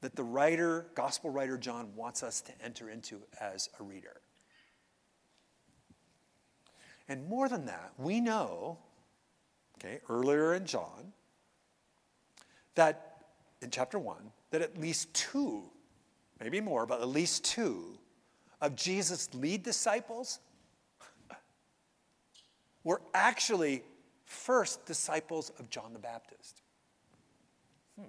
that 0.00 0.16
the 0.16 0.24
writer, 0.24 0.88
gospel 0.96 1.30
writer 1.30 1.56
John, 1.56 1.94
wants 1.94 2.24
us 2.24 2.40
to 2.40 2.52
enter 2.60 2.90
into 2.90 3.20
as 3.40 3.68
a 3.78 3.84
reader. 3.84 4.20
And 7.08 7.28
more 7.28 7.48
than 7.48 7.66
that, 7.66 7.92
we 7.98 8.20
know, 8.20 8.78
okay, 9.80 10.00
earlier 10.08 10.54
in 10.54 10.66
John, 10.66 11.12
that 12.74 13.24
in 13.62 13.70
chapter 13.70 13.98
1, 13.98 14.16
that 14.50 14.62
at 14.62 14.78
least 14.78 15.12
two, 15.14 15.62
maybe 16.40 16.60
more, 16.60 16.86
but 16.86 17.00
at 17.00 17.08
least 17.08 17.44
two 17.44 17.98
of 18.60 18.76
Jesus' 18.76 19.28
lead 19.34 19.62
disciples 19.62 20.40
were 22.84 23.00
actually 23.14 23.82
first 24.24 24.84
disciples 24.86 25.50
of 25.58 25.70
John 25.70 25.92
the 25.92 25.98
Baptist. 25.98 26.62
Hmm. 27.98 28.06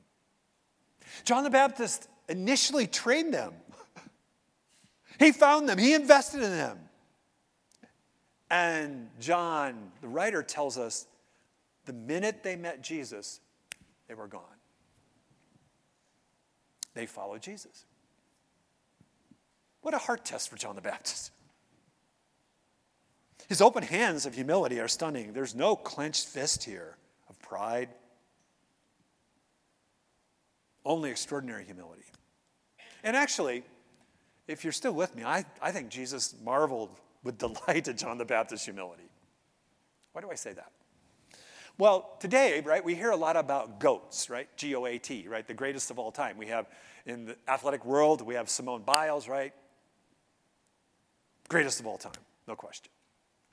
John 1.23 1.43
the 1.43 1.49
Baptist 1.49 2.07
initially 2.29 2.87
trained 2.87 3.33
them. 3.33 3.53
he 5.19 5.31
found 5.31 5.67
them, 5.67 5.77
he 5.77 5.93
invested 5.93 6.43
in 6.43 6.51
them. 6.51 6.79
And 8.49 9.09
John, 9.21 9.91
the 10.01 10.09
writer, 10.09 10.43
tells 10.43 10.77
us 10.77 11.07
the 11.91 11.97
minute 11.97 12.41
they 12.41 12.55
met 12.55 12.81
Jesus, 12.81 13.41
they 14.07 14.13
were 14.13 14.27
gone. 14.27 14.41
They 16.93 17.05
followed 17.05 17.41
Jesus. 17.41 17.85
What 19.81 19.93
a 19.93 19.97
heart 19.97 20.23
test 20.23 20.49
for 20.49 20.55
John 20.55 20.75
the 20.75 20.81
Baptist. 20.81 21.31
His 23.49 23.61
open 23.61 23.83
hands 23.83 24.25
of 24.25 24.35
humility 24.35 24.79
are 24.79 24.87
stunning. 24.87 25.33
There's 25.33 25.53
no 25.53 25.75
clenched 25.75 26.27
fist 26.27 26.63
here 26.63 26.95
of 27.29 27.37
pride 27.39 27.89
only 30.85 31.11
extraordinary 31.11 31.65
humility. 31.65 32.05
And 33.03 33.17
actually, 33.17 33.63
if 34.47 34.63
you're 34.63 34.73
still 34.73 34.93
with 34.93 35.13
me, 35.13 35.23
I, 35.23 35.43
I 35.61 35.71
think 35.71 35.89
Jesus 35.89 36.35
marveled 36.41 36.95
with 37.23 37.37
delight 37.37 37.89
at 37.89 37.97
John 37.97 38.17
the 38.17 38.25
Baptist's 38.25 38.65
humility. 38.65 39.09
Why 40.13 40.21
do 40.21 40.31
I 40.31 40.35
say 40.35 40.53
that? 40.53 40.71
Well, 41.77 42.15
today, 42.19 42.61
right, 42.63 42.83
we 42.83 42.95
hear 42.95 43.09
a 43.09 43.15
lot 43.15 43.37
about 43.37 43.79
GOATs, 43.79 44.29
right? 44.29 44.47
G 44.55 44.75
O 44.75 44.85
A 44.85 44.97
T, 44.97 45.27
right? 45.27 45.47
The 45.47 45.53
greatest 45.53 45.89
of 45.89 45.97
all 45.97 46.11
time. 46.11 46.37
We 46.37 46.47
have 46.47 46.67
in 47.05 47.25
the 47.25 47.37
athletic 47.47 47.85
world, 47.85 48.21
we 48.21 48.35
have 48.35 48.49
Simone 48.49 48.83
Biles, 48.83 49.27
right? 49.27 49.53
Greatest 51.49 51.79
of 51.79 51.87
all 51.87 51.97
time, 51.97 52.13
no 52.47 52.55
question. 52.55 52.91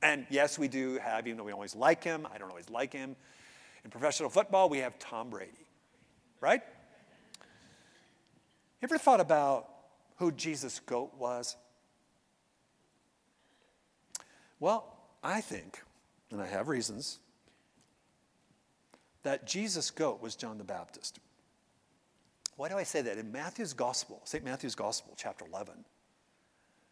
And 0.02 0.26
yes, 0.30 0.58
we 0.58 0.68
do 0.68 0.98
have, 0.98 1.26
even 1.26 1.38
though 1.38 1.44
we 1.44 1.52
always 1.52 1.74
like 1.74 2.04
him, 2.04 2.26
I 2.32 2.38
don't 2.38 2.50
always 2.50 2.70
like 2.70 2.92
him. 2.92 3.16
In 3.84 3.90
professional 3.90 4.28
football, 4.28 4.68
we 4.68 4.78
have 4.78 4.98
Tom 4.98 5.30
Brady, 5.30 5.66
right? 6.40 6.62
You 7.40 8.86
ever 8.86 8.98
thought 8.98 9.20
about 9.20 9.68
who 10.16 10.30
Jesus' 10.30 10.78
goat 10.80 11.14
was? 11.18 11.56
Well, 14.60 14.96
I 15.22 15.40
think, 15.40 15.82
and 16.30 16.40
I 16.42 16.46
have 16.46 16.68
reasons, 16.68 17.18
that 19.22 19.46
Jesus' 19.46 19.90
goat 19.90 20.22
was 20.22 20.36
John 20.36 20.58
the 20.58 20.64
Baptist. 20.64 21.18
Why 22.56 22.68
do 22.68 22.76
I 22.76 22.82
say 22.82 23.02
that? 23.02 23.18
In 23.18 23.30
Matthew's 23.30 23.72
Gospel, 23.72 24.20
St. 24.24 24.44
Matthew's 24.44 24.74
Gospel, 24.74 25.14
chapter 25.16 25.44
11, 25.46 25.74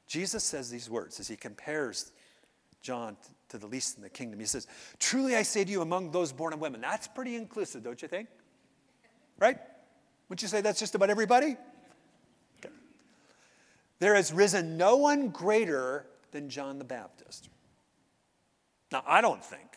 Jesus 0.07 0.45
says 0.45 0.71
these 0.71 0.89
words 0.89 1.19
as 1.19 1.27
he 1.29 1.37
compares 1.37 2.13
John 2.83 3.17
to 3.49 3.59
the 3.59 3.67
least 3.67 3.97
in 3.97 4.03
the 4.03 4.09
kingdom. 4.09 4.39
He 4.39 4.47
says, 4.47 4.69
Truly 5.01 5.35
I 5.35 5.43
say 5.43 5.65
to 5.65 5.71
you, 5.71 5.83
among 5.83 6.13
those 6.13 6.33
born 6.33 6.53
of 6.53 6.61
women. 6.61 6.81
That's 6.81 7.09
pretty 7.09 7.35
inclusive, 7.35 7.83
don't 7.83 8.01
you 8.01 8.07
think? 8.07 8.29
Right? 9.39 9.59
Wouldn't 10.29 10.43
you 10.43 10.49
say 10.49 10.61
that's 10.61 10.79
just 10.79 10.95
about 10.95 11.11
everybody? 11.11 11.57
There 13.99 14.15
has 14.15 14.33
risen 14.33 14.77
no 14.77 14.97
one 14.97 15.31
greater 15.31 16.07
than 16.31 16.51
John 16.51 16.79
the 16.79 16.85
Baptist. 16.85 17.49
Now, 18.93 19.03
I 19.07 19.21
don't 19.21 19.45
think 19.45 19.76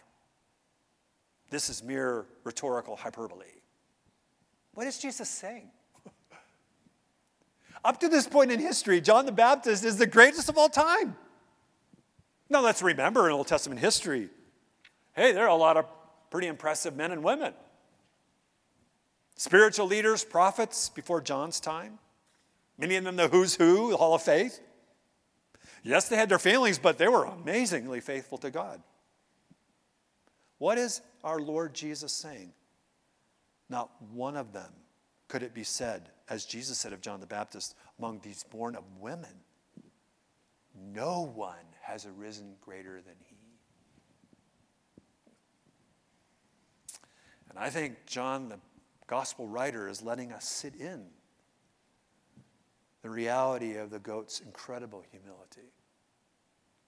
this 1.49 1.69
is 1.69 1.83
mere 1.83 2.25
rhetorical 2.43 2.95
hyperbole. 2.95 3.45
What 4.73 4.87
is 4.87 4.99
Jesus 4.99 5.29
saying? 5.29 5.69
Up 7.83 7.99
to 7.99 8.07
this 8.07 8.27
point 8.27 8.51
in 8.51 8.59
history, 8.59 9.01
John 9.01 9.25
the 9.25 9.31
Baptist 9.31 9.83
is 9.83 9.97
the 9.97 10.07
greatest 10.07 10.49
of 10.49 10.57
all 10.57 10.69
time. 10.69 11.15
Now, 12.49 12.61
let's 12.61 12.81
remember 12.81 13.27
in 13.27 13.33
Old 13.33 13.47
Testament 13.47 13.79
history 13.79 14.29
hey, 15.13 15.33
there 15.33 15.43
are 15.43 15.49
a 15.49 15.55
lot 15.55 15.75
of 15.75 15.85
pretty 16.29 16.47
impressive 16.47 16.95
men 16.95 17.11
and 17.11 17.23
women. 17.23 17.53
Spiritual 19.35 19.87
leaders, 19.87 20.23
prophets 20.23 20.89
before 20.89 21.19
John's 21.19 21.59
time. 21.59 21.99
Many 22.77 22.95
of 22.95 23.03
them 23.03 23.17
the 23.17 23.27
who's 23.27 23.55
who, 23.55 23.89
the 23.89 23.97
Hall 23.97 24.15
of 24.15 24.21
Faith. 24.21 24.61
Yes, 25.83 26.07
they 26.07 26.15
had 26.15 26.29
their 26.29 26.39
failings, 26.39 26.79
but 26.79 26.97
they 26.97 27.07
were 27.09 27.25
amazingly 27.25 27.99
faithful 27.99 28.37
to 28.39 28.49
God. 28.49 28.81
What 30.57 30.77
is 30.77 31.01
our 31.23 31.39
Lord 31.39 31.73
Jesus 31.73 32.11
saying? 32.11 32.51
Not 33.69 33.89
one 34.11 34.35
of 34.35 34.53
them 34.53 34.71
could 35.29 35.43
it 35.43 35.53
be 35.53 35.63
said, 35.63 36.09
as 36.27 36.43
Jesus 36.43 36.77
said 36.77 36.91
of 36.91 37.01
John 37.01 37.19
the 37.19 37.27
Baptist, 37.27 37.75
among 37.99 38.19
these 38.19 38.43
born 38.43 38.75
of 38.75 38.83
women, 38.99 39.29
no 40.93 41.31
one 41.35 41.55
has 41.81 42.05
arisen 42.05 42.55
greater 42.61 42.95
than 42.95 43.15
he. 43.19 43.35
And 47.49 47.57
I 47.57 47.69
think 47.69 48.05
John, 48.05 48.49
the 48.49 48.59
gospel 49.07 49.47
writer, 49.47 49.87
is 49.87 50.01
letting 50.01 50.31
us 50.31 50.45
sit 50.45 50.75
in 50.75 51.05
the 53.01 53.09
reality 53.09 53.75
of 53.75 53.91
the 53.91 53.99
goat's 53.99 54.39
incredible 54.39 55.03
humility. 55.11 55.73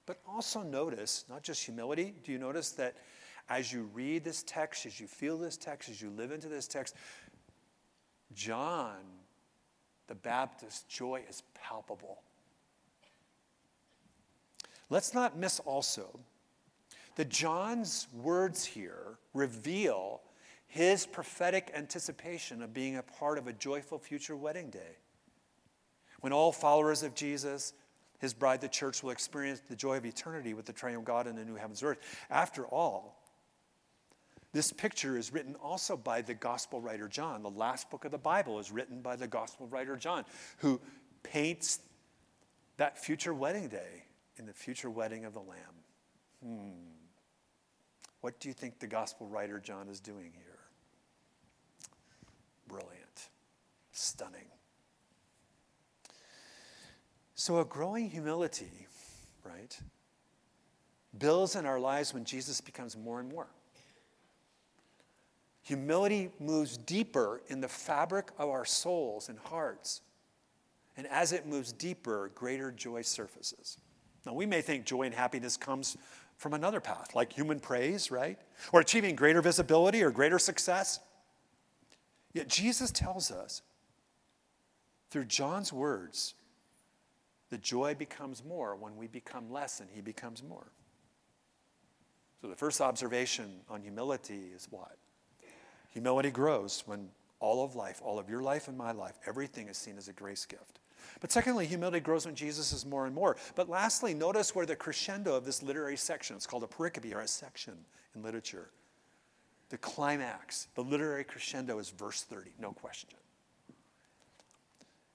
But 0.05 0.19
also 0.27 0.61
notice, 0.61 1.25
not 1.29 1.43
just 1.43 1.63
humility, 1.63 2.15
do 2.23 2.31
you 2.31 2.37
notice 2.37 2.71
that 2.71 2.95
as 3.51 3.73
you 3.73 3.89
read 3.93 4.23
this 4.23 4.43
text, 4.43 4.85
as 4.85 4.97
you 4.97 5.07
feel 5.07 5.37
this 5.37 5.57
text, 5.57 5.89
as 5.89 6.01
you 6.01 6.09
live 6.09 6.31
into 6.31 6.47
this 6.47 6.69
text, 6.69 6.95
John 8.33 8.95
the 10.07 10.15
Baptist's 10.15 10.83
joy 10.83 11.21
is 11.29 11.43
palpable. 11.53 12.21
Let's 14.89 15.13
not 15.13 15.37
miss 15.37 15.59
also 15.59 16.19
that 17.15 17.27
John's 17.27 18.07
words 18.13 18.63
here 18.63 19.17
reveal 19.33 20.21
his 20.67 21.05
prophetic 21.05 21.71
anticipation 21.75 22.61
of 22.61 22.73
being 22.73 22.95
a 22.95 23.03
part 23.03 23.37
of 23.37 23.47
a 23.47 23.53
joyful 23.53 23.99
future 23.99 24.35
wedding 24.35 24.69
day. 24.69 24.97
When 26.21 26.31
all 26.31 26.53
followers 26.53 27.03
of 27.03 27.15
Jesus, 27.15 27.73
his 28.19 28.33
bride, 28.33 28.61
the 28.61 28.69
church, 28.69 29.03
will 29.03 29.11
experience 29.11 29.61
the 29.67 29.75
joy 29.75 29.97
of 29.97 30.05
eternity 30.05 30.53
with 30.53 30.65
the 30.65 30.73
triune 30.73 31.03
God 31.03 31.27
in 31.27 31.35
the 31.35 31.43
new 31.43 31.55
heavens 31.55 31.81
and 31.81 31.91
earth. 31.91 31.99
After 32.29 32.65
all, 32.65 33.20
this 34.53 34.73
picture 34.73 35.17
is 35.17 35.31
written 35.31 35.55
also 35.55 35.95
by 35.95 36.21
the 36.21 36.33
gospel 36.33 36.81
writer 36.81 37.07
John. 37.07 37.41
The 37.41 37.49
last 37.49 37.89
book 37.89 38.03
of 38.03 38.11
the 38.11 38.17
Bible 38.17 38.59
is 38.59 38.71
written 38.71 39.01
by 39.01 39.15
the 39.15 39.27
gospel 39.27 39.67
writer 39.67 39.95
John, 39.95 40.25
who 40.57 40.81
paints 41.23 41.79
that 42.77 42.97
future 42.97 43.33
wedding 43.33 43.69
day 43.69 44.03
in 44.37 44.45
the 44.45 44.53
future 44.53 44.89
wedding 44.89 45.23
of 45.23 45.33
the 45.33 45.39
Lamb. 45.39 45.57
Hmm. 46.43 46.91
What 48.19 48.39
do 48.39 48.49
you 48.49 48.53
think 48.53 48.79
the 48.79 48.87
gospel 48.87 49.27
writer 49.27 49.59
John 49.59 49.87
is 49.87 49.99
doing 49.99 50.31
here? 50.35 50.59
Brilliant, 52.67 53.29
stunning. 53.91 54.47
So, 57.35 57.59
a 57.59 57.65
growing 57.65 58.09
humility, 58.09 58.87
right, 59.43 59.79
builds 61.17 61.55
in 61.55 61.65
our 61.65 61.79
lives 61.79 62.13
when 62.13 62.23
Jesus 62.23 62.61
becomes 62.61 62.95
more 62.95 63.19
and 63.19 63.29
more. 63.29 63.47
Humility 65.63 66.31
moves 66.39 66.77
deeper 66.77 67.41
in 67.47 67.61
the 67.61 67.67
fabric 67.67 68.29
of 68.37 68.49
our 68.49 68.65
souls 68.65 69.29
and 69.29 69.37
hearts. 69.37 70.01
And 70.97 71.07
as 71.07 71.33
it 71.33 71.45
moves 71.45 71.71
deeper, 71.71 72.31
greater 72.33 72.71
joy 72.71 73.03
surfaces. 73.03 73.77
Now, 74.25 74.33
we 74.33 74.45
may 74.45 74.61
think 74.61 74.85
joy 74.85 75.03
and 75.03 75.15
happiness 75.15 75.57
comes 75.57 75.97
from 76.37 76.53
another 76.53 76.79
path, 76.79 77.15
like 77.15 77.31
human 77.31 77.59
praise, 77.59 78.09
right? 78.09 78.37
Or 78.71 78.81
achieving 78.81 79.15
greater 79.15 79.41
visibility 79.41 80.03
or 80.03 80.11
greater 80.11 80.39
success. 80.39 80.99
Yet 82.33 82.47
Jesus 82.47 82.91
tells 82.91 83.29
us 83.29 83.61
through 85.09 85.25
John's 85.25 85.71
words 85.71 86.33
the 87.49 87.57
joy 87.57 87.93
becomes 87.93 88.43
more 88.43 88.75
when 88.75 88.95
we 88.95 89.07
become 89.07 89.51
less 89.51 89.81
and 89.81 89.89
he 89.91 90.01
becomes 90.01 90.41
more. 90.41 90.71
So, 92.41 92.47
the 92.47 92.55
first 92.55 92.81
observation 92.81 93.59
on 93.69 93.83
humility 93.83 94.51
is 94.55 94.67
what? 94.71 94.97
Humility 95.91 96.31
grows 96.31 96.83
when 96.85 97.09
all 97.39 97.63
of 97.63 97.75
life, 97.75 98.01
all 98.03 98.19
of 98.19 98.29
your 98.29 98.41
life 98.41 98.67
and 98.67 98.77
my 98.77 98.91
life, 98.91 99.19
everything 99.25 99.67
is 99.67 99.77
seen 99.77 99.97
as 99.97 100.07
a 100.07 100.13
grace 100.13 100.45
gift. 100.45 100.79
But 101.19 101.31
secondly, 101.31 101.65
humility 101.65 101.99
grows 101.99 102.25
when 102.25 102.35
Jesus 102.35 102.71
is 102.71 102.85
more 102.85 103.05
and 103.05 103.13
more. 103.13 103.37
But 103.55 103.69
lastly, 103.69 104.13
notice 104.13 104.55
where 104.55 104.65
the 104.65 104.75
crescendo 104.75 105.35
of 105.35 105.45
this 105.45 105.61
literary 105.61 105.97
section, 105.97 106.35
it's 106.35 106.47
called 106.47 106.63
a 106.63 106.67
pericope 106.67 107.13
or 107.13 107.21
a 107.21 107.27
section 107.27 107.73
in 108.15 108.23
literature. 108.23 108.69
The 109.69 109.77
climax, 109.77 110.67
the 110.75 110.83
literary 110.83 111.23
crescendo 111.23 111.79
is 111.79 111.89
verse 111.89 112.23
30, 112.23 112.51
no 112.59 112.71
question. 112.71 113.09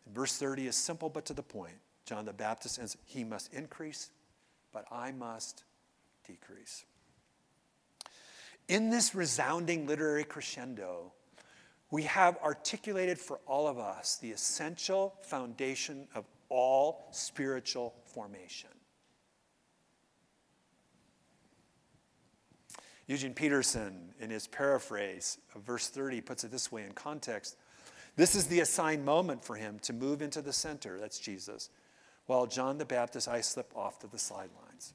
And 0.06 0.14
verse 0.14 0.36
30 0.36 0.68
is 0.68 0.76
simple 0.76 1.08
but 1.08 1.24
to 1.26 1.34
the 1.34 1.42
point. 1.42 1.74
John 2.04 2.24
the 2.24 2.32
Baptist 2.32 2.76
says, 2.76 2.96
He 3.04 3.24
must 3.24 3.52
increase, 3.52 4.10
but 4.72 4.84
I 4.90 5.12
must 5.12 5.64
decrease. 6.26 6.84
In 8.68 8.90
this 8.90 9.14
resounding 9.14 9.86
literary 9.86 10.24
crescendo, 10.24 11.12
we 11.90 12.02
have 12.02 12.36
articulated 12.38 13.18
for 13.18 13.40
all 13.46 13.68
of 13.68 13.78
us 13.78 14.16
the 14.16 14.32
essential 14.32 15.14
foundation 15.22 16.08
of 16.14 16.24
all 16.48 17.08
spiritual 17.12 17.94
formation. 18.04 18.70
Eugene 23.06 23.34
Peterson, 23.34 24.12
in 24.18 24.30
his 24.30 24.48
paraphrase 24.48 25.38
of 25.54 25.62
verse 25.62 25.88
30, 25.88 26.20
puts 26.22 26.42
it 26.42 26.50
this 26.50 26.72
way 26.72 26.82
in 26.82 26.92
context. 26.92 27.56
This 28.16 28.34
is 28.34 28.46
the 28.46 28.60
assigned 28.60 29.04
moment 29.04 29.44
for 29.44 29.54
him 29.54 29.78
to 29.80 29.92
move 29.92 30.22
into 30.22 30.42
the 30.42 30.52
center, 30.52 30.98
that's 30.98 31.20
Jesus, 31.20 31.70
while 32.26 32.46
John 32.46 32.78
the 32.78 32.84
Baptist, 32.84 33.28
I 33.28 33.42
slip 33.42 33.70
off 33.76 34.00
to 34.00 34.08
the 34.08 34.18
sidelines. 34.18 34.94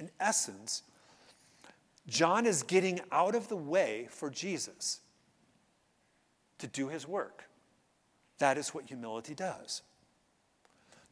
In 0.00 0.10
essence, 0.18 0.82
John 2.06 2.46
is 2.46 2.62
getting 2.62 3.00
out 3.12 3.34
of 3.34 3.48
the 3.48 3.56
way 3.56 4.08
for 4.10 4.30
Jesus 4.30 5.00
to 6.58 6.66
do 6.66 6.88
his 6.88 7.06
work. 7.06 7.44
That 8.38 8.58
is 8.58 8.74
what 8.74 8.86
humility 8.86 9.34
does. 9.34 9.82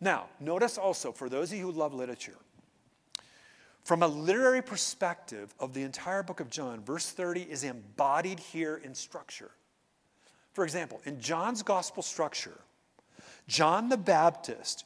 Now, 0.01 0.27
notice 0.41 0.79
also, 0.79 1.13
for 1.13 1.29
those 1.29 1.53
of 1.53 1.59
you 1.59 1.65
who 1.65 1.73
love 1.73 1.93
literature, 1.93 2.37
from 3.85 4.03
a 4.03 4.09
literary 4.09 4.63
perspective 4.63 5.55
of 5.59 5.73
the 5.73 5.83
entire 5.83 6.23
book 6.23 6.41
of 6.41 6.51
John, 6.51 6.85
verse 6.85 7.11
30 7.11 7.43
is 7.43 7.65
embodied 7.65 8.39
here 8.39 8.81
in 8.85 8.95
structure. 8.95 9.51
For 10.53 10.65
example, 10.65 11.01
in 11.05 11.21
John's 11.21 11.63
gospel 11.63 12.03
structure, 12.03 12.59
John 13.47 13.89
the 13.89 13.97
Baptist 13.97 14.85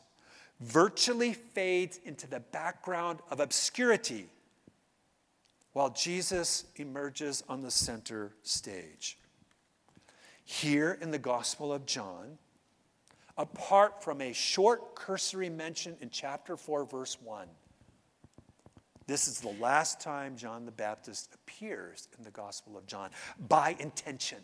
virtually 0.61 1.33
fades 1.33 1.99
into 2.05 2.29
the 2.29 2.41
background 2.41 3.19
of 3.31 3.41
obscurity 3.41 4.29
while 5.73 5.91
Jesus 5.91 6.65
emerges 6.77 7.43
on 7.49 7.63
the 7.63 7.71
center 7.71 8.33
stage. 8.43 9.19
Here 10.45 10.99
in 11.01 11.11
the 11.11 11.19
Gospel 11.19 11.73
of 11.73 11.87
John, 11.87 12.39
apart 13.39 14.03
from 14.03 14.21
a 14.21 14.33
short 14.33 14.95
cursory 14.95 15.49
mention 15.49 15.97
in 16.01 16.11
chapter 16.11 16.57
4, 16.57 16.85
verse 16.85 17.17
1, 17.23 17.49
this 19.07 19.27
is 19.27 19.41
the 19.41 19.55
last 19.61 20.01
time 20.01 20.37
John 20.37 20.65
the 20.65 20.73
Baptist 20.73 21.35
appears 21.35 22.09
in 22.17 22.25
the 22.25 22.31
Gospel 22.31 22.77
of 22.77 22.87
John 22.87 23.11
by 23.49 23.77
intention. 23.79 24.39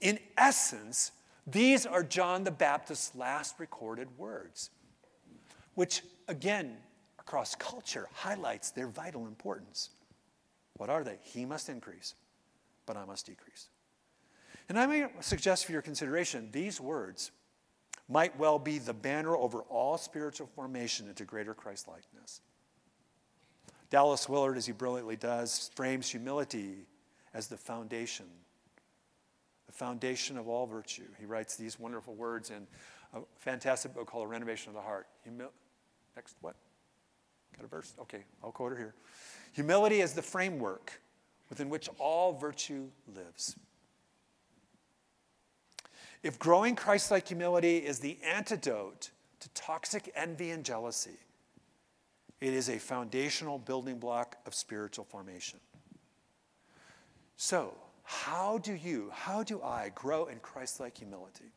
In 0.00 0.18
essence, 0.36 1.12
these 1.46 1.86
are 1.86 2.02
John 2.02 2.44
the 2.44 2.50
Baptist's 2.50 3.14
last 3.16 3.58
recorded 3.58 4.16
words, 4.16 4.70
which 5.74 6.02
again 6.28 6.76
across 7.22 7.54
culture 7.54 8.08
highlights 8.12 8.70
their 8.70 8.88
vital 8.88 9.26
importance. 9.26 9.90
What 10.74 10.90
are 10.90 11.04
they? 11.04 11.18
He 11.22 11.44
must 11.44 11.68
increase, 11.68 12.14
but 12.84 12.96
I 12.96 13.04
must 13.04 13.26
decrease. 13.26 13.68
And 14.68 14.78
I 14.78 14.86
may 14.86 15.06
suggest 15.20 15.66
for 15.66 15.72
your 15.72 15.82
consideration 15.82 16.48
these 16.50 16.80
words 16.80 17.30
might 18.08 18.36
well 18.38 18.58
be 18.58 18.78
the 18.78 18.92
banner 18.92 19.36
over 19.36 19.60
all 19.62 19.96
spiritual 19.98 20.48
formation 20.48 21.08
into 21.08 21.24
greater 21.24 21.54
Christ 21.54 21.86
likeness. 21.88 22.40
Dallas 23.88 24.28
Willard, 24.28 24.56
as 24.56 24.66
he 24.66 24.72
brilliantly 24.72 25.16
does, 25.16 25.70
frames 25.74 26.08
humility 26.08 26.86
as 27.34 27.46
the 27.46 27.56
foundation, 27.56 28.26
the 29.66 29.72
foundation 29.72 30.36
of 30.36 30.48
all 30.48 30.66
virtue. 30.66 31.08
He 31.20 31.26
writes 31.26 31.56
these 31.56 31.78
wonderful 31.78 32.14
words 32.14 32.50
in 32.50 32.66
a 33.14 33.20
fantastic 33.36 33.94
book 33.94 34.06
called 34.08 34.24
A 34.24 34.28
Renovation 34.28 34.70
of 34.70 34.74
the 34.74 34.80
Heart. 34.80 35.06
Next, 36.16 36.36
what? 36.40 36.56
Got 37.56 37.64
a 37.64 37.68
verse? 37.68 37.94
Okay, 38.00 38.24
I'll 38.42 38.52
quote 38.52 38.72
her 38.72 38.78
here. 38.78 38.94
Humility 39.52 40.00
is 40.00 40.14
the 40.14 40.22
framework 40.22 41.00
within 41.48 41.68
which 41.68 41.88
all 41.98 42.32
virtue 42.32 42.88
lives. 43.14 43.56
If 46.22 46.38
growing 46.38 46.76
Christ 46.76 47.10
like 47.10 47.28
humility 47.28 47.78
is 47.78 47.98
the 47.98 48.18
antidote 48.24 49.10
to 49.40 49.48
toxic 49.50 50.10
envy 50.14 50.50
and 50.50 50.64
jealousy, 50.64 51.18
it 52.40 52.54
is 52.54 52.68
a 52.68 52.78
foundational 52.78 53.58
building 53.58 53.98
block 53.98 54.36
of 54.46 54.54
spiritual 54.54 55.04
formation. 55.04 55.60
So, 57.36 57.74
how 58.04 58.58
do 58.58 58.72
you, 58.72 59.10
how 59.12 59.42
do 59.42 59.62
I 59.62 59.90
grow 59.94 60.26
in 60.26 60.38
Christ 60.38 60.80
like 60.80 60.98
humility? 60.98 61.52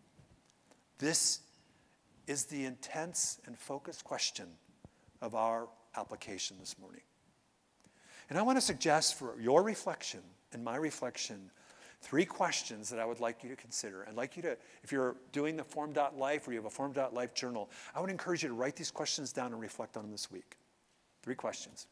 This 0.97 1.41
is 2.27 2.45
the 2.45 2.65
intense 2.65 3.39
and 3.45 3.57
focused 3.57 4.03
question 4.03 4.47
of 5.21 5.35
our 5.35 5.67
application 5.97 6.57
this 6.59 6.77
morning. 6.79 7.01
And 8.29 8.39
I 8.39 8.41
want 8.41 8.57
to 8.57 8.61
suggest 8.61 9.15
for 9.15 9.39
your 9.39 9.63
reflection 9.63 10.21
and 10.51 10.63
my 10.63 10.75
reflection 10.75 11.51
three 12.01 12.25
questions 12.25 12.89
that 12.89 12.99
I 12.99 13.05
would 13.05 13.19
like 13.19 13.43
you 13.43 13.49
to 13.49 13.55
consider. 13.55 14.05
I'd 14.07 14.15
like 14.15 14.35
you 14.35 14.41
to, 14.43 14.57
if 14.83 14.91
you're 14.91 15.15
doing 15.31 15.57
the 15.57 15.63
form.life 15.63 16.47
or 16.47 16.51
you 16.51 16.57
have 16.57 16.65
a 16.65 16.69
form.life 16.69 17.33
journal, 17.33 17.69
I 17.95 18.01
would 18.01 18.09
encourage 18.09 18.43
you 18.43 18.49
to 18.49 18.55
write 18.55 18.75
these 18.75 18.91
questions 18.91 19.31
down 19.31 19.53
and 19.53 19.61
reflect 19.61 19.97
on 19.97 20.03
them 20.03 20.11
this 20.11 20.31
week. 20.31 20.57
Three 21.23 21.35
questions. 21.35 21.87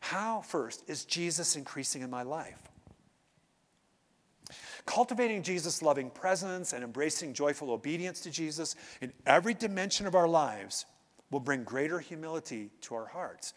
How, 0.00 0.42
first, 0.42 0.84
is 0.88 1.04
Jesus 1.04 1.56
increasing 1.56 2.02
in 2.02 2.10
my 2.10 2.22
life? 2.22 2.60
Cultivating 4.86 5.42
Jesus' 5.42 5.82
loving 5.82 6.10
presence 6.10 6.72
and 6.72 6.84
embracing 6.84 7.32
joyful 7.32 7.70
obedience 7.70 8.20
to 8.20 8.30
Jesus 8.30 8.76
in 9.00 9.12
every 9.26 9.54
dimension 9.54 10.06
of 10.06 10.14
our 10.14 10.28
lives 10.28 10.84
will 11.30 11.40
bring 11.40 11.64
greater 11.64 11.98
humility 11.98 12.70
to 12.82 12.94
our 12.94 13.06
hearts. 13.06 13.54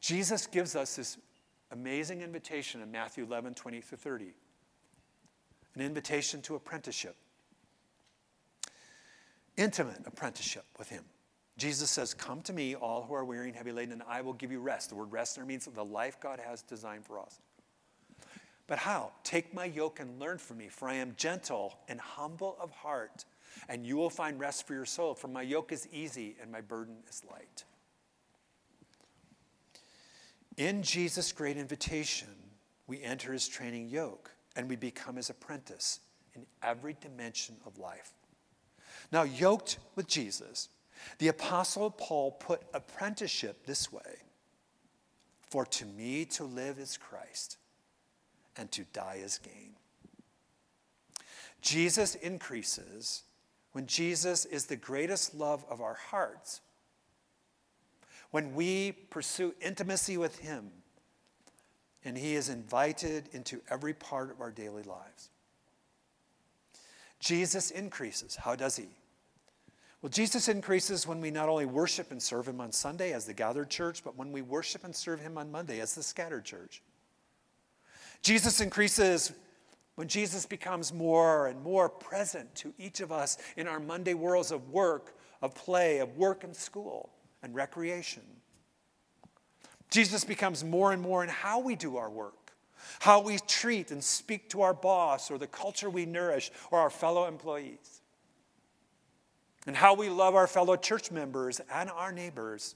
Jesus 0.00 0.46
gives 0.46 0.76
us 0.76 0.96
this 0.96 1.18
amazing 1.70 2.22
invitation 2.22 2.80
in 2.80 2.90
Matthew 2.90 3.24
11, 3.24 3.54
20 3.54 3.80
through 3.80 3.98
30 3.98 4.34
an 5.74 5.80
invitation 5.80 6.40
to 6.42 6.54
apprenticeship, 6.54 7.16
intimate 9.56 10.00
apprenticeship 10.06 10.64
with 10.78 10.88
Him. 10.88 11.04
Jesus 11.56 11.90
says, 11.90 12.14
Come 12.14 12.42
to 12.42 12.52
me, 12.52 12.74
all 12.74 13.02
who 13.02 13.14
are 13.14 13.24
weary 13.24 13.48
and 13.48 13.56
heavy 13.56 13.72
laden, 13.72 13.92
and 13.92 14.02
I 14.08 14.20
will 14.20 14.32
give 14.32 14.50
you 14.50 14.60
rest. 14.60 14.90
The 14.90 14.96
word 14.96 15.12
rest 15.12 15.36
there 15.36 15.44
means 15.44 15.66
the 15.66 15.84
life 15.84 16.18
God 16.20 16.40
has 16.40 16.62
designed 16.62 17.04
for 17.04 17.18
us. 17.20 17.40
But 18.66 18.78
how? 18.78 19.12
Take 19.24 19.52
my 19.52 19.66
yoke 19.66 20.00
and 20.00 20.18
learn 20.18 20.38
from 20.38 20.58
me, 20.58 20.68
for 20.68 20.88
I 20.88 20.94
am 20.94 21.14
gentle 21.16 21.78
and 21.88 22.00
humble 22.00 22.56
of 22.60 22.70
heart, 22.70 23.24
and 23.68 23.86
you 23.86 23.96
will 23.96 24.10
find 24.10 24.38
rest 24.38 24.66
for 24.66 24.74
your 24.74 24.84
soul. 24.84 25.14
For 25.14 25.28
my 25.28 25.42
yoke 25.42 25.72
is 25.72 25.88
easy 25.92 26.36
and 26.40 26.50
my 26.50 26.60
burden 26.60 26.96
is 27.08 27.22
light. 27.30 27.64
In 30.56 30.82
Jesus' 30.82 31.32
great 31.32 31.56
invitation, 31.56 32.28
we 32.86 33.02
enter 33.02 33.32
his 33.32 33.48
training 33.48 33.88
yoke 33.88 34.30
and 34.56 34.68
we 34.68 34.76
become 34.76 35.16
his 35.16 35.30
apprentice 35.30 36.00
in 36.34 36.46
every 36.62 36.96
dimension 37.00 37.56
of 37.66 37.78
life. 37.78 38.12
Now, 39.12 39.22
yoked 39.22 39.78
with 39.96 40.06
Jesus, 40.06 40.68
the 41.18 41.28
Apostle 41.28 41.90
Paul 41.90 42.32
put 42.32 42.62
apprenticeship 42.72 43.66
this 43.66 43.92
way 43.92 44.22
For 45.50 45.66
to 45.66 45.84
me 45.84 46.24
to 46.26 46.44
live 46.44 46.78
is 46.78 46.96
Christ, 46.96 47.58
and 48.56 48.70
to 48.72 48.84
die 48.92 49.20
is 49.22 49.38
gain. 49.38 49.74
Jesus 51.60 52.14
increases 52.16 53.22
when 53.74 53.86
Jesus 53.88 54.44
is 54.44 54.66
the 54.66 54.76
greatest 54.76 55.34
love 55.34 55.64
of 55.68 55.80
our 55.80 55.94
hearts. 55.94 56.60
When 58.30 58.54
we 58.54 58.92
pursue 58.92 59.52
intimacy 59.60 60.16
with 60.16 60.38
Him, 60.38 60.70
and 62.04 62.16
He 62.16 62.36
is 62.36 62.48
invited 62.48 63.28
into 63.32 63.60
every 63.68 63.92
part 63.92 64.30
of 64.30 64.40
our 64.40 64.52
daily 64.52 64.84
lives. 64.84 65.28
Jesus 67.18 67.72
increases. 67.72 68.36
How 68.36 68.54
does 68.54 68.76
He? 68.76 68.86
Well, 70.02 70.10
Jesus 70.10 70.48
increases 70.48 71.04
when 71.04 71.20
we 71.20 71.32
not 71.32 71.48
only 71.48 71.66
worship 71.66 72.12
and 72.12 72.22
serve 72.22 72.46
Him 72.46 72.60
on 72.60 72.70
Sunday 72.70 73.12
as 73.12 73.24
the 73.24 73.34
gathered 73.34 73.70
church, 73.70 74.04
but 74.04 74.16
when 74.16 74.30
we 74.30 74.40
worship 74.40 74.84
and 74.84 74.94
serve 74.94 75.18
Him 75.18 75.36
on 75.36 75.50
Monday 75.50 75.80
as 75.80 75.96
the 75.96 76.02
scattered 76.04 76.44
church. 76.44 76.80
Jesus 78.22 78.60
increases 78.60 79.32
when 79.96 80.08
Jesus 80.08 80.46
becomes 80.46 80.92
more 80.92 81.46
and 81.46 81.62
more 81.62 81.88
present 81.88 82.54
to 82.56 82.74
each 82.78 83.00
of 83.00 83.12
us 83.12 83.38
in 83.56 83.66
our 83.66 83.80
Monday 83.80 84.14
worlds 84.14 84.50
of 84.50 84.70
work, 84.70 85.16
of 85.40 85.54
play, 85.54 85.98
of 85.98 86.16
work 86.16 86.44
and 86.44 86.54
school 86.54 87.10
and 87.42 87.54
recreation. 87.54 88.22
Jesus 89.90 90.24
becomes 90.24 90.64
more 90.64 90.92
and 90.92 91.00
more 91.00 91.22
in 91.22 91.28
how 91.28 91.60
we 91.60 91.76
do 91.76 91.96
our 91.96 92.10
work, 92.10 92.52
how 93.00 93.20
we 93.20 93.38
treat 93.46 93.90
and 93.90 94.02
speak 94.02 94.48
to 94.50 94.62
our 94.62 94.74
boss 94.74 95.30
or 95.30 95.38
the 95.38 95.46
culture 95.46 95.88
we 95.88 96.06
nourish 96.06 96.50
or 96.70 96.80
our 96.80 96.90
fellow 96.90 97.26
employees 97.28 98.02
and 99.66 99.76
how 99.76 99.94
we 99.94 100.08
love 100.08 100.34
our 100.34 100.46
fellow 100.46 100.76
church 100.76 101.10
members 101.10 101.60
and 101.72 101.90
our 101.90 102.12
neighbors, 102.12 102.74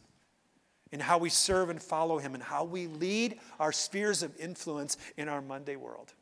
and 0.90 1.02
how 1.02 1.18
we 1.18 1.28
serve 1.28 1.68
and 1.68 1.82
follow 1.82 2.18
Him, 2.18 2.34
and 2.34 2.42
how 2.42 2.64
we 2.64 2.86
lead 2.86 3.38
our 3.60 3.72
spheres 3.72 4.22
of 4.22 4.34
influence 4.38 4.96
in 5.16 5.28
our 5.28 5.42
Monday 5.42 5.76
world. 5.76 6.14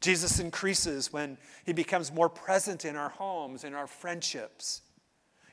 Jesus 0.00 0.40
increases 0.40 1.12
when 1.12 1.36
He 1.64 1.72
becomes 1.72 2.12
more 2.12 2.28
present 2.28 2.84
in 2.84 2.96
our 2.96 3.10
homes, 3.10 3.64
in 3.64 3.74
our 3.74 3.86
friendships, 3.86 4.82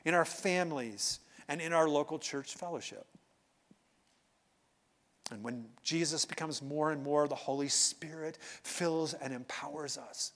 in 0.04 0.14
our 0.14 0.24
families, 0.24 1.20
and 1.48 1.60
in 1.60 1.72
our 1.72 1.88
local 1.88 2.18
church 2.18 2.54
fellowship. 2.54 3.06
And 5.30 5.42
when 5.42 5.66
Jesus 5.82 6.24
becomes 6.24 6.62
more 6.62 6.90
and 6.90 7.02
more, 7.02 7.28
the 7.28 7.34
Holy 7.34 7.68
Spirit 7.68 8.38
fills 8.40 9.12
and 9.12 9.34
empowers 9.34 9.98
us 9.98 10.32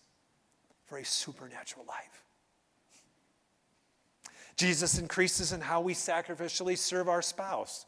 for 0.84 0.98
a 0.98 1.04
supernatural 1.04 1.86
life. 1.88 2.24
Jesus 4.56 4.98
increases 4.98 5.52
in 5.52 5.62
how 5.62 5.80
we 5.80 5.94
sacrificially 5.94 6.76
serve 6.76 7.08
our 7.08 7.22
spouse 7.22 7.86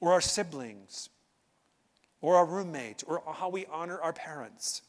or 0.00 0.12
our 0.12 0.20
siblings 0.20 1.08
or 2.24 2.36
our 2.36 2.46
roommate 2.46 3.04
or 3.06 3.22
how 3.34 3.50
we 3.50 3.66
honor 3.70 4.00
our 4.00 4.14
parents. 4.14 4.80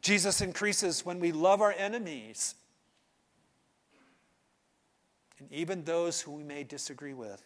Jesus 0.00 0.40
increases 0.40 1.04
when 1.04 1.20
we 1.20 1.30
love 1.30 1.60
our 1.60 1.74
enemies 1.76 2.54
and 5.38 5.52
even 5.52 5.84
those 5.84 6.22
who 6.22 6.30
we 6.30 6.42
may 6.42 6.64
disagree 6.64 7.12
with. 7.12 7.42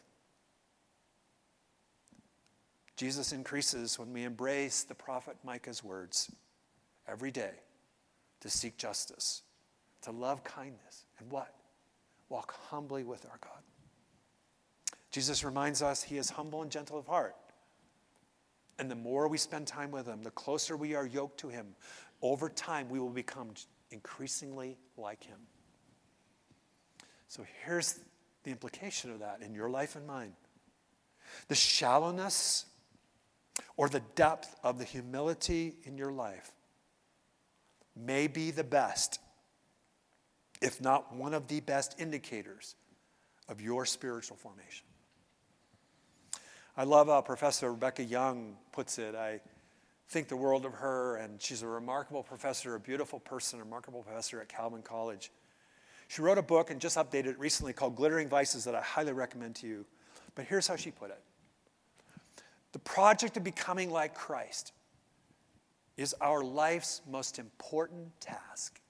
Jesus 2.97 3.33
increases 3.33 3.99
when 3.99 4.13
we 4.13 4.23
embrace 4.23 4.85
the 4.85 4.95
prophet 4.95 5.37
Micah's 5.43 5.83
words 5.83 6.31
every 7.09 7.33
day 7.33 7.55
to 8.39 8.49
seek 8.49 8.77
justice, 8.77 9.43
to 10.03 10.13
love 10.13 10.45
kindness, 10.45 11.07
and 11.19 11.29
what? 11.29 11.53
Walk 12.29 12.55
humbly 12.69 13.03
with 13.03 13.27
our 13.27 13.39
God. 13.41 13.65
Jesus 15.11 15.43
reminds 15.43 15.83
us 15.83 16.05
he 16.05 16.19
is 16.19 16.31
humble 16.31 16.63
and 16.63 16.71
gentle 16.71 16.97
of 16.97 17.09
heart. 17.09 17.35
And 18.81 18.91
the 18.91 18.97
more 18.97 19.29
we 19.29 19.37
spend 19.37 19.67
time 19.67 19.91
with 19.91 20.07
him, 20.07 20.23
the 20.23 20.31
closer 20.31 20.75
we 20.75 20.95
are 20.95 21.07
yoked 21.07 21.39
to 21.41 21.49
him, 21.49 21.75
over 22.23 22.49
time 22.49 22.89
we 22.89 22.99
will 22.99 23.11
become 23.11 23.51
increasingly 23.91 24.79
like 24.97 25.23
him. 25.23 25.39
So 27.29 27.45
here's 27.65 28.01
the 28.43 28.51
implication 28.51 29.11
of 29.11 29.19
that 29.21 29.43
in 29.43 29.55
your 29.55 29.69
life 29.69 29.95
and 29.97 30.07
mine 30.07 30.33
the 31.47 31.55
shallowness 31.55 32.65
or 33.77 33.89
the 33.89 34.03
depth 34.17 34.57
of 34.65 34.79
the 34.79 34.85
humility 34.85 35.77
in 35.85 35.97
your 35.97 36.11
life 36.11 36.51
may 37.95 38.27
be 38.27 38.51
the 38.51 38.65
best 38.65 39.21
if 40.61 40.81
not 40.81 41.15
one 41.15 41.35
of 41.35 41.47
the 41.47 41.61
best 41.61 42.01
indicators 42.01 42.75
of 43.49 43.61
your 43.61 43.85
spiritual 43.85 44.37
formation. 44.37 44.90
I 46.81 46.85
love 46.85 47.09
how 47.09 47.21
Professor 47.21 47.71
Rebecca 47.71 48.03
DeYoung 48.03 48.55
puts 48.73 48.99
it. 48.99 49.15
I 49.15 49.43
think 50.09 50.29
the 50.29 50.37
world 50.37 50.65
of 50.65 50.73
her, 50.73 51.17
and 51.17 51.39
she's 51.39 51.61
a 51.61 51.67
remarkable 51.67 52.23
professor, 52.23 52.75
a 52.75 52.81
beautiful 52.81 53.21
person, 53.21 53.61
a 53.61 53.65
remarkable 53.65 54.03
professor 54.03 54.41
at 54.41 54.49
Calvin 54.49 54.81
College. 54.81 55.31
She 56.09 56.23
wrote 56.23 56.39
a 56.39 56.43
book 56.43 56.71
and 56.71 56.81
just 56.81 56.97
updated 56.97 57.27
it 57.27 57.39
recently 57.39 57.75
called 57.75 57.97
Glittering 57.97 58.31
Vices 58.31 58.65
that 58.65 58.75
I 58.75 58.81
highly 58.81 59.13
recommend 59.13 59.57
to 59.57 59.67
you. 59.67 59.85
But 60.35 60.47
here's 60.47 60.67
how 60.67 60.77
she 60.77 60.91
put 60.91 61.11
it 61.11 61.21
The 62.73 62.79
project 62.79 63.37
of 63.37 63.45
becoming 63.45 63.91
like 63.91 64.15
Christ 64.15 64.73
is 65.99 66.15
our 66.19 66.43
life's 66.43 67.03
most 67.07 67.39
important 67.39 68.19
task. 68.23 68.81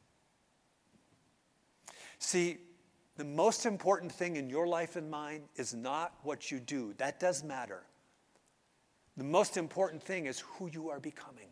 See, 2.21 2.59
the 3.21 3.25
most 3.27 3.67
important 3.67 4.11
thing 4.11 4.37
in 4.37 4.49
your 4.49 4.67
life 4.67 4.97
and 4.97 5.11
mine 5.11 5.43
is 5.55 5.75
not 5.75 6.15
what 6.23 6.51
you 6.51 6.59
do, 6.59 6.95
that 6.97 7.21
does 7.21 7.45
matter. 7.45 7.83
The 9.19 9.25
most 9.25 9.59
important 9.59 10.03
thing 10.03 10.25
is 10.25 10.41
who 10.41 10.69
you 10.69 10.89
are 10.89 10.99
becoming. 10.99 11.49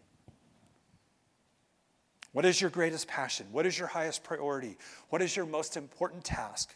What 2.32 2.46
is 2.46 2.58
your 2.58 2.70
greatest 2.70 3.06
passion? 3.06 3.48
What 3.52 3.66
is 3.66 3.78
your 3.78 3.86
highest 3.86 4.24
priority? 4.24 4.78
What 5.10 5.20
is 5.20 5.36
your 5.36 5.44
most 5.44 5.76
important 5.76 6.24
task 6.24 6.74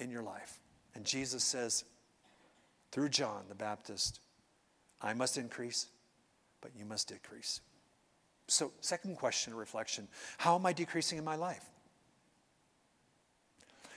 in 0.00 0.10
your 0.10 0.24
life? 0.24 0.58
And 0.96 1.04
Jesus 1.04 1.44
says, 1.44 1.84
through 2.90 3.10
John 3.10 3.44
the 3.48 3.54
Baptist, 3.54 4.18
I 5.00 5.14
must 5.14 5.38
increase, 5.38 5.86
but 6.60 6.72
you 6.76 6.86
must 6.86 7.06
decrease. 7.06 7.60
So, 8.48 8.72
second 8.80 9.16
question 9.16 9.54
reflection 9.54 10.08
How 10.38 10.56
am 10.56 10.66
I 10.66 10.72
decreasing 10.72 11.18
in 11.18 11.24
my 11.24 11.36
life? 11.36 11.70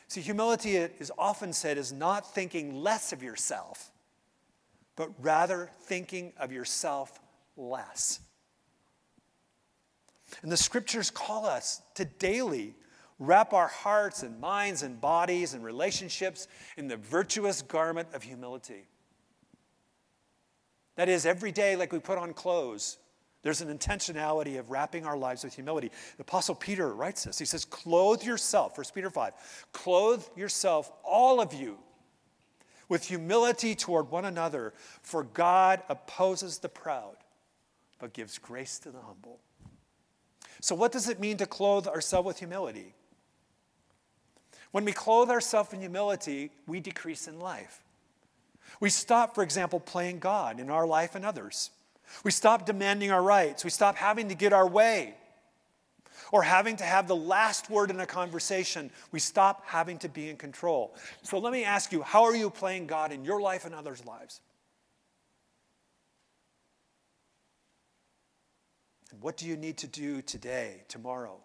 See, 0.10 0.22
humility 0.22 0.76
is 0.76 1.12
often 1.20 1.54
said 1.54 1.78
is 1.78 1.94
not 1.94 2.34
thinking 2.34 2.82
less 2.82 3.14
of 3.14 3.22
yourself, 3.22 3.92
but 4.96 5.12
rather 5.22 5.70
thinking 5.84 6.34
of 6.38 6.52
yourself 6.52 7.20
less. 7.56 8.20
And 10.42 10.52
the 10.52 10.58
scriptures 10.58 11.12
call 11.12 11.46
us 11.46 11.84
to 11.94 12.06
daily 12.06 12.74
wrap 13.20 13.54
our 13.54 13.68
hearts 13.68 14.24
and 14.24 14.40
minds 14.40 14.82
and 14.82 15.00
bodies 15.00 15.54
and 15.54 15.64
relationships 15.64 16.48
in 16.76 16.88
the 16.88 16.98
virtuous 16.98 17.62
garment 17.62 18.08
of 18.16 18.24
humility. 18.24 18.88
That 20.96 21.08
is, 21.08 21.28
every 21.28 21.52
day, 21.52 21.76
like 21.76 21.94
we 21.94 22.00
put 22.00 22.18
on 22.18 22.34
clothes, 22.34 22.98
there's 23.42 23.62
an 23.62 23.76
intentionality 23.76 24.60
of 24.60 24.70
wrapping 24.70 25.06
our 25.06 25.18
lives 25.18 25.44
with 25.44 25.56
humility. 25.56 25.92
The 26.18 26.22
Apostle 26.24 26.56
Peter 26.56 26.94
writes 26.94 27.24
this. 27.24 27.40
He 27.40 27.46
says, 27.46 27.64
Clothe 27.64 28.24
yourself, 28.24 28.78
1 28.78 28.86
Peter 28.94 29.10
5, 29.10 29.34
clothe 29.72 30.24
yourself, 30.36 30.92
all 31.04 31.40
of 31.40 31.54
you, 31.54 31.78
with 32.90 33.06
humility 33.06 33.76
toward 33.76 34.10
one 34.10 34.26
another, 34.26 34.74
for 35.02 35.24
God 35.24 35.82
opposes 35.88 36.58
the 36.58 36.70
proud, 36.70 37.16
but 38.00 38.14
gives 38.14 38.38
grace 38.38 38.78
to 38.80 38.92
the 38.92 39.00
humble. 39.00 39.40
So, 40.60 40.76
what 40.76 40.92
does 40.92 41.08
it 41.08 41.20
mean 41.20 41.38
to 41.38 41.46
clothe 41.46 41.88
ourselves 41.88 42.26
with 42.26 42.40
humility? 42.40 42.94
When 44.72 44.84
we 44.84 44.92
clothe 44.92 45.30
ourselves 45.30 45.74
in 45.74 45.80
humility, 45.80 46.52
we 46.68 46.80
decrease 46.80 47.28
in 47.28 47.40
life. 47.40 47.84
We 48.80 48.90
stop, 48.90 49.34
for 49.34 49.44
example, 49.44 49.80
playing 49.80 50.20
God 50.20 50.60
in 50.60 50.70
our 50.70 50.86
life 50.86 51.16
and 51.16 51.26
others. 51.26 51.72
We 52.24 52.32
stop 52.32 52.66
demanding 52.66 53.12
our 53.12 53.22
rights. 53.22 53.64
We 53.64 53.70
stop 53.70 53.96
having 53.96 54.30
to 54.30 54.36
get 54.36 54.54
our 54.54 54.68
way 54.68 55.16
or 56.32 56.44
having 56.44 56.76
to 56.78 56.84
have 56.84 57.08
the 57.08 57.16
last 57.16 57.70
word 57.70 57.90
in 57.90 58.00
a 58.00 58.06
conversation. 58.06 58.92
We 59.12 59.20
stop 59.20 59.64
having 59.66 59.98
to 60.00 60.10
be 60.10 60.30
in 60.30 60.38
control. 60.38 60.96
So 61.24 61.40
let 61.40 61.54
me 61.54 61.64
ask 61.64 61.92
you 61.92 62.02
how 62.02 62.24
are 62.24 62.36
you 62.36 62.50
playing 62.50 62.88
God 62.88 63.12
in 63.12 63.26
your 63.26 63.42
life 63.42 63.66
and 63.66 63.74
others' 63.74 64.06
lives? 64.06 64.42
And 69.12 69.22
what 69.22 69.38
do 69.38 69.48
you 69.48 69.58
need 69.58 69.78
to 69.78 69.88
do 69.88 70.22
today, 70.22 70.84
tomorrow, 70.88 71.38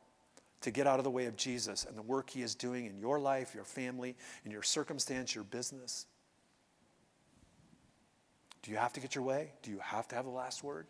to 0.61 0.70
get 0.70 0.87
out 0.87 0.98
of 0.98 1.05
the 1.05 1.11
way 1.11 1.27
of 1.27 1.37
Jesus 1.37 1.85
and 1.85 1.96
the 1.96 2.03
work 2.03 2.31
he 2.31 2.42
is 2.42 2.55
doing 2.55 2.87
in 2.87 2.98
your 2.98 3.18
life, 3.18 3.55
your 3.55 3.64
family, 3.64 4.16
in 4.44 4.50
your 4.50 4.62
circumstance, 4.62 5.35
your 5.35 5.44
business? 5.44 6.07
Do 8.64 8.70
you 8.70 8.79
have 8.79 8.94
to 8.94 9.00
get 9.00 9.14
your 9.14 9.24
way? 9.24 9.53
Do 9.62 9.70
you 9.70 9.79
have 9.79 10.09
to 10.09 10.16
have 10.16 10.24
the 10.24 10.31
last 10.31 10.64
word? 10.64 10.87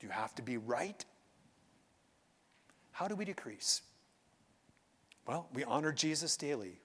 Do 0.00 0.06
you 0.06 0.12
have 0.12 0.34
to 0.36 0.42
be 0.42 0.56
right? 0.56 1.04
How 2.92 3.08
do 3.08 3.14
we 3.14 3.26
decrease? 3.26 3.82
Well, 5.26 5.48
we 5.52 5.64
honor 5.64 5.92
Jesus 5.92 6.34
daily 6.38 6.80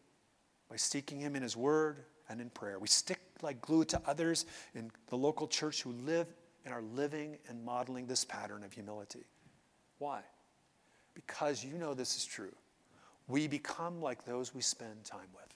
by 0.69 0.75
seeking 0.75 1.21
him 1.21 1.37
in 1.37 1.41
his 1.41 1.55
word 1.55 2.03
and 2.27 2.41
in 2.41 2.49
prayer. 2.49 2.79
We 2.79 2.89
stick 2.89 3.19
like 3.41 3.61
glue 3.61 3.85
to 3.85 4.01
others 4.05 4.45
in 4.75 4.91
the 5.07 5.15
local 5.15 5.47
church 5.47 5.83
who 5.83 5.93
live 5.93 6.27
and 6.65 6.73
are 6.73 6.81
living 6.81 7.37
and 7.47 7.63
modeling 7.63 8.05
this 8.05 8.25
pattern 8.25 8.63
of 8.63 8.73
humility. 8.73 9.25
Why? 9.99 10.19
Because 11.13 11.63
you 11.63 11.77
know 11.77 11.93
this 11.93 12.17
is 12.17 12.25
true. 12.25 12.55
We 13.29 13.47
become 13.47 14.01
like 14.01 14.25
those 14.25 14.53
we 14.53 14.61
spend 14.61 15.05
time 15.05 15.29
with. 15.33 15.52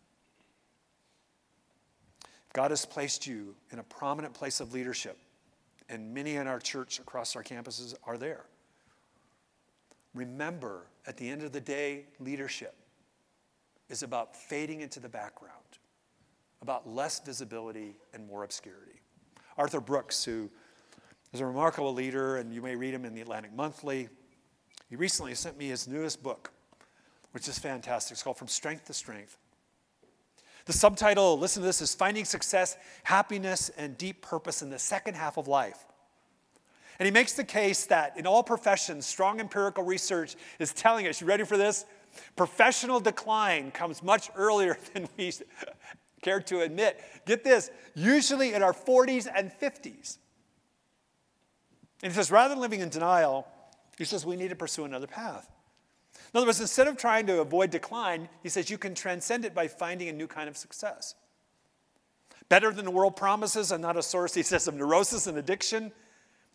God 2.53 2.71
has 2.71 2.85
placed 2.85 3.27
you 3.27 3.55
in 3.71 3.79
a 3.79 3.83
prominent 3.83 4.33
place 4.33 4.59
of 4.59 4.73
leadership, 4.73 5.17
and 5.89 6.13
many 6.13 6.35
in 6.35 6.47
our 6.47 6.59
church 6.59 6.99
across 6.99 7.35
our 7.35 7.43
campuses 7.43 7.93
are 8.03 8.17
there. 8.17 8.45
Remember, 10.13 10.87
at 11.05 11.17
the 11.17 11.29
end 11.29 11.43
of 11.43 11.51
the 11.51 11.61
day, 11.61 12.05
leadership 12.19 12.75
is 13.89 14.03
about 14.03 14.35
fading 14.35 14.81
into 14.81 14.99
the 14.99 15.09
background, 15.09 15.53
about 16.61 16.89
less 16.89 17.19
visibility 17.19 17.95
and 18.13 18.27
more 18.27 18.43
obscurity. 18.43 18.99
Arthur 19.57 19.79
Brooks, 19.79 20.23
who 20.23 20.49
is 21.33 21.41
a 21.41 21.45
remarkable 21.45 21.93
leader, 21.93 22.37
and 22.37 22.53
you 22.53 22.61
may 22.61 22.75
read 22.75 22.93
him 22.93 23.05
in 23.05 23.13
the 23.13 23.21
Atlantic 23.21 23.53
Monthly. 23.53 24.09
He 24.89 24.95
recently 24.95 25.35
sent 25.35 25.57
me 25.57 25.67
his 25.67 25.87
newest 25.87 26.23
book, 26.23 26.51
which 27.31 27.47
is 27.47 27.59
fantastic. 27.59 28.13
It's 28.13 28.23
called 28.23 28.37
From 28.37 28.47
Strength 28.47 28.85
to 28.85 28.93
Strength. 28.93 29.37
The 30.67 30.73
subtitle, 30.73 31.39
listen 31.39 31.61
to 31.61 31.65
this, 31.65 31.81
is 31.81 31.95
Finding 31.95 32.25
Success, 32.25 32.75
Happiness, 33.03 33.71
and 33.77 33.97
Deep 33.97 34.21
Purpose 34.21 34.61
in 34.61 34.69
the 34.69 34.77
Second 34.77 35.15
Half 35.15 35.37
of 35.37 35.47
Life. 35.47 35.85
And 36.99 37.05
he 37.05 37.11
makes 37.11 37.33
the 37.33 37.45
case 37.45 37.85
that 37.85 38.17
in 38.17 38.27
all 38.27 38.43
professions, 38.43 39.05
strong 39.05 39.39
empirical 39.39 39.85
research 39.85 40.35
is 40.59 40.73
telling 40.73 41.07
us, 41.07 41.21
you 41.21 41.27
ready 41.27 41.45
for 41.45 41.55
this? 41.55 41.85
Professional 42.35 42.99
decline 42.99 43.71
comes 43.71 44.03
much 44.03 44.29
earlier 44.35 44.77
than 44.93 45.07
we 45.17 45.31
care 46.21 46.41
to 46.41 46.59
admit. 46.59 47.01
Get 47.25 47.45
this, 47.45 47.71
usually 47.95 48.53
in 48.53 48.61
our 48.61 48.73
40s 48.73 49.25
and 49.33 49.49
50s. 49.61 50.17
And 52.03 52.11
he 52.11 52.15
says, 52.15 52.29
rather 52.29 52.55
than 52.55 52.61
living 52.61 52.81
in 52.81 52.89
denial, 52.89 53.47
he 53.97 54.03
says 54.03 54.25
we 54.25 54.35
need 54.35 54.49
to 54.49 54.55
pursue 54.55 54.83
another 54.83 55.07
path. 55.07 55.49
In 56.33 56.37
other 56.37 56.47
words, 56.47 56.59
instead 56.59 56.87
of 56.87 56.97
trying 56.97 57.25
to 57.27 57.39
avoid 57.41 57.69
decline, 57.69 58.27
he 58.43 58.49
says 58.49 58.69
you 58.69 58.77
can 58.77 58.93
transcend 58.93 59.45
it 59.45 59.55
by 59.55 59.67
finding 59.67 60.09
a 60.09 60.13
new 60.13 60.27
kind 60.27 60.49
of 60.49 60.57
success. 60.57 61.15
Better 62.49 62.71
than 62.71 62.85
the 62.85 62.91
world 62.91 63.15
promises 63.15 63.71
and 63.71 63.81
not 63.81 63.97
a 63.97 64.03
source, 64.03 64.33
he 64.33 64.43
says, 64.43 64.67
of 64.67 64.75
neurosis 64.75 65.27
and 65.27 65.37
addiction, 65.37 65.91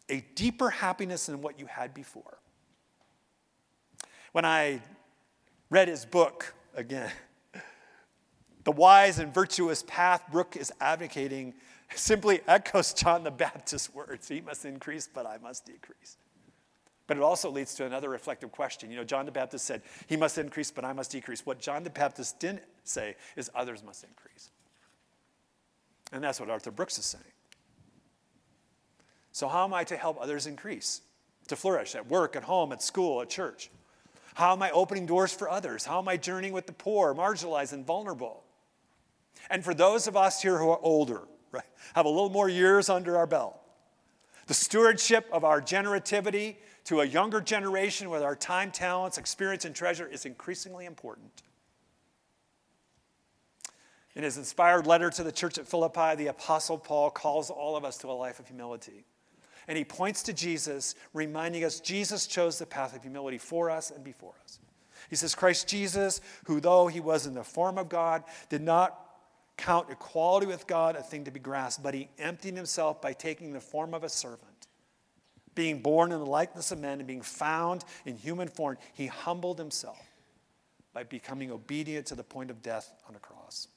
a 0.08 0.24
deeper 0.35 0.70
happiness 0.70 1.26
than 1.26 1.42
what 1.42 1.58
you 1.58 1.66
had 1.66 1.94
before. 1.94 2.38
When 4.32 4.44
I 4.44 4.80
read 5.70 5.88
his 5.88 6.04
book 6.04 6.54
again, 6.74 7.11
The 8.64 8.72
Wise 8.72 9.18
and 9.18 9.35
Virtuous 9.35 9.82
Path 9.87 10.22
Brooks 10.30 10.56
is 10.56 10.72
advocating 10.80 11.54
simply 11.94 12.40
echoes 12.46 12.94
John 12.94 13.24
the 13.24 13.30
Baptist's 13.30 13.92
words 13.92 14.28
He 14.28 14.40
must 14.40 14.64
increase, 14.64 15.08
but 15.12 15.26
I 15.26 15.38
must 15.38 15.66
decrease. 15.66 16.16
But 17.06 17.16
it 17.16 17.22
also 17.22 17.50
leads 17.50 17.74
to 17.74 17.84
another 17.84 18.08
reflective 18.08 18.52
question. 18.52 18.90
You 18.90 18.96
know, 18.96 19.04
John 19.04 19.26
the 19.26 19.32
Baptist 19.32 19.64
said, 19.64 19.82
He 20.06 20.16
must 20.16 20.38
increase, 20.38 20.70
but 20.70 20.84
I 20.84 20.92
must 20.92 21.10
decrease. 21.10 21.44
What 21.44 21.60
John 21.60 21.82
the 21.82 21.90
Baptist 21.90 22.38
didn't 22.38 22.62
say 22.84 23.16
is, 23.36 23.50
Others 23.54 23.82
must 23.82 24.04
increase. 24.04 24.50
And 26.12 26.22
that's 26.22 26.38
what 26.38 26.50
Arthur 26.50 26.70
Brooks 26.70 26.98
is 26.98 27.06
saying. 27.06 27.24
So, 29.32 29.48
how 29.48 29.64
am 29.64 29.74
I 29.74 29.84
to 29.84 29.96
help 29.96 30.18
others 30.20 30.46
increase, 30.46 31.00
to 31.48 31.56
flourish 31.56 31.94
at 31.94 32.08
work, 32.08 32.36
at 32.36 32.44
home, 32.44 32.70
at 32.70 32.82
school, 32.82 33.22
at 33.22 33.30
church? 33.30 33.70
How 34.34 34.52
am 34.52 34.62
I 34.62 34.70
opening 34.70 35.06
doors 35.06 35.32
for 35.32 35.48
others? 35.48 35.84
How 35.84 35.98
am 35.98 36.08
I 36.08 36.16
journeying 36.16 36.52
with 36.52 36.66
the 36.66 36.72
poor, 36.72 37.14
marginalized, 37.14 37.72
and 37.72 37.84
vulnerable? 37.84 38.44
And 39.50 39.64
for 39.64 39.74
those 39.74 40.06
of 40.06 40.16
us 40.16 40.40
here 40.40 40.58
who 40.58 40.70
are 40.70 40.80
older, 40.82 41.22
right, 41.50 41.64
have 41.94 42.06
a 42.06 42.08
little 42.08 42.30
more 42.30 42.48
years 42.48 42.88
under 42.88 43.16
our 43.16 43.26
belt, 43.26 43.58
the 44.46 44.54
stewardship 44.54 45.26
of 45.32 45.44
our 45.44 45.60
generativity 45.60 46.56
to 46.84 47.00
a 47.00 47.04
younger 47.04 47.40
generation 47.40 48.10
with 48.10 48.22
our 48.22 48.36
time, 48.36 48.70
talents, 48.70 49.18
experience, 49.18 49.64
and 49.64 49.74
treasure 49.74 50.06
is 50.06 50.26
increasingly 50.26 50.84
important. 50.86 51.42
In 54.14 54.24
his 54.24 54.36
inspired 54.36 54.86
letter 54.86 55.10
to 55.10 55.22
the 55.22 55.32
church 55.32 55.58
at 55.58 55.66
Philippi, 55.66 56.16
the 56.16 56.26
Apostle 56.26 56.78
Paul 56.78 57.10
calls 57.10 57.50
all 57.50 57.76
of 57.76 57.84
us 57.84 57.96
to 57.98 58.08
a 58.08 58.12
life 58.12 58.38
of 58.38 58.46
humility. 58.46 59.04
And 59.68 59.78
he 59.78 59.84
points 59.84 60.22
to 60.24 60.32
Jesus, 60.32 60.94
reminding 61.14 61.64
us 61.64 61.80
Jesus 61.80 62.26
chose 62.26 62.58
the 62.58 62.66
path 62.66 62.94
of 62.94 63.02
humility 63.02 63.38
for 63.38 63.70
us 63.70 63.90
and 63.90 64.04
before 64.04 64.34
us. 64.42 64.58
He 65.08 65.16
says, 65.16 65.34
Christ 65.34 65.68
Jesus, 65.68 66.20
who 66.44 66.60
though 66.60 66.88
he 66.88 67.00
was 67.00 67.26
in 67.26 67.34
the 67.34 67.44
form 67.44 67.78
of 67.78 67.88
God, 67.88 68.24
did 68.48 68.60
not 68.60 68.98
count 69.56 69.88
equality 69.90 70.46
with 70.46 70.66
God 70.66 70.96
a 70.96 71.02
thing 71.02 71.24
to 71.24 71.30
be 71.30 71.40
grasped, 71.40 71.82
but 71.82 71.94
he 71.94 72.08
emptied 72.18 72.56
himself 72.56 73.00
by 73.00 73.12
taking 73.12 73.52
the 73.52 73.60
form 73.60 73.94
of 73.94 74.04
a 74.04 74.08
servant. 74.08 74.51
Being 75.54 75.82
born 75.82 76.12
in 76.12 76.18
the 76.18 76.26
likeness 76.26 76.72
of 76.72 76.80
men 76.80 76.98
and 76.98 77.06
being 77.06 77.22
found 77.22 77.84
in 78.06 78.16
human 78.16 78.48
form, 78.48 78.78
he 78.94 79.06
humbled 79.06 79.58
himself 79.58 80.00
by 80.92 81.02
becoming 81.02 81.50
obedient 81.50 82.06
to 82.06 82.14
the 82.14 82.24
point 82.24 82.50
of 82.50 82.62
death 82.62 82.92
on 83.08 83.14
a 83.14 83.18
cross. 83.18 83.68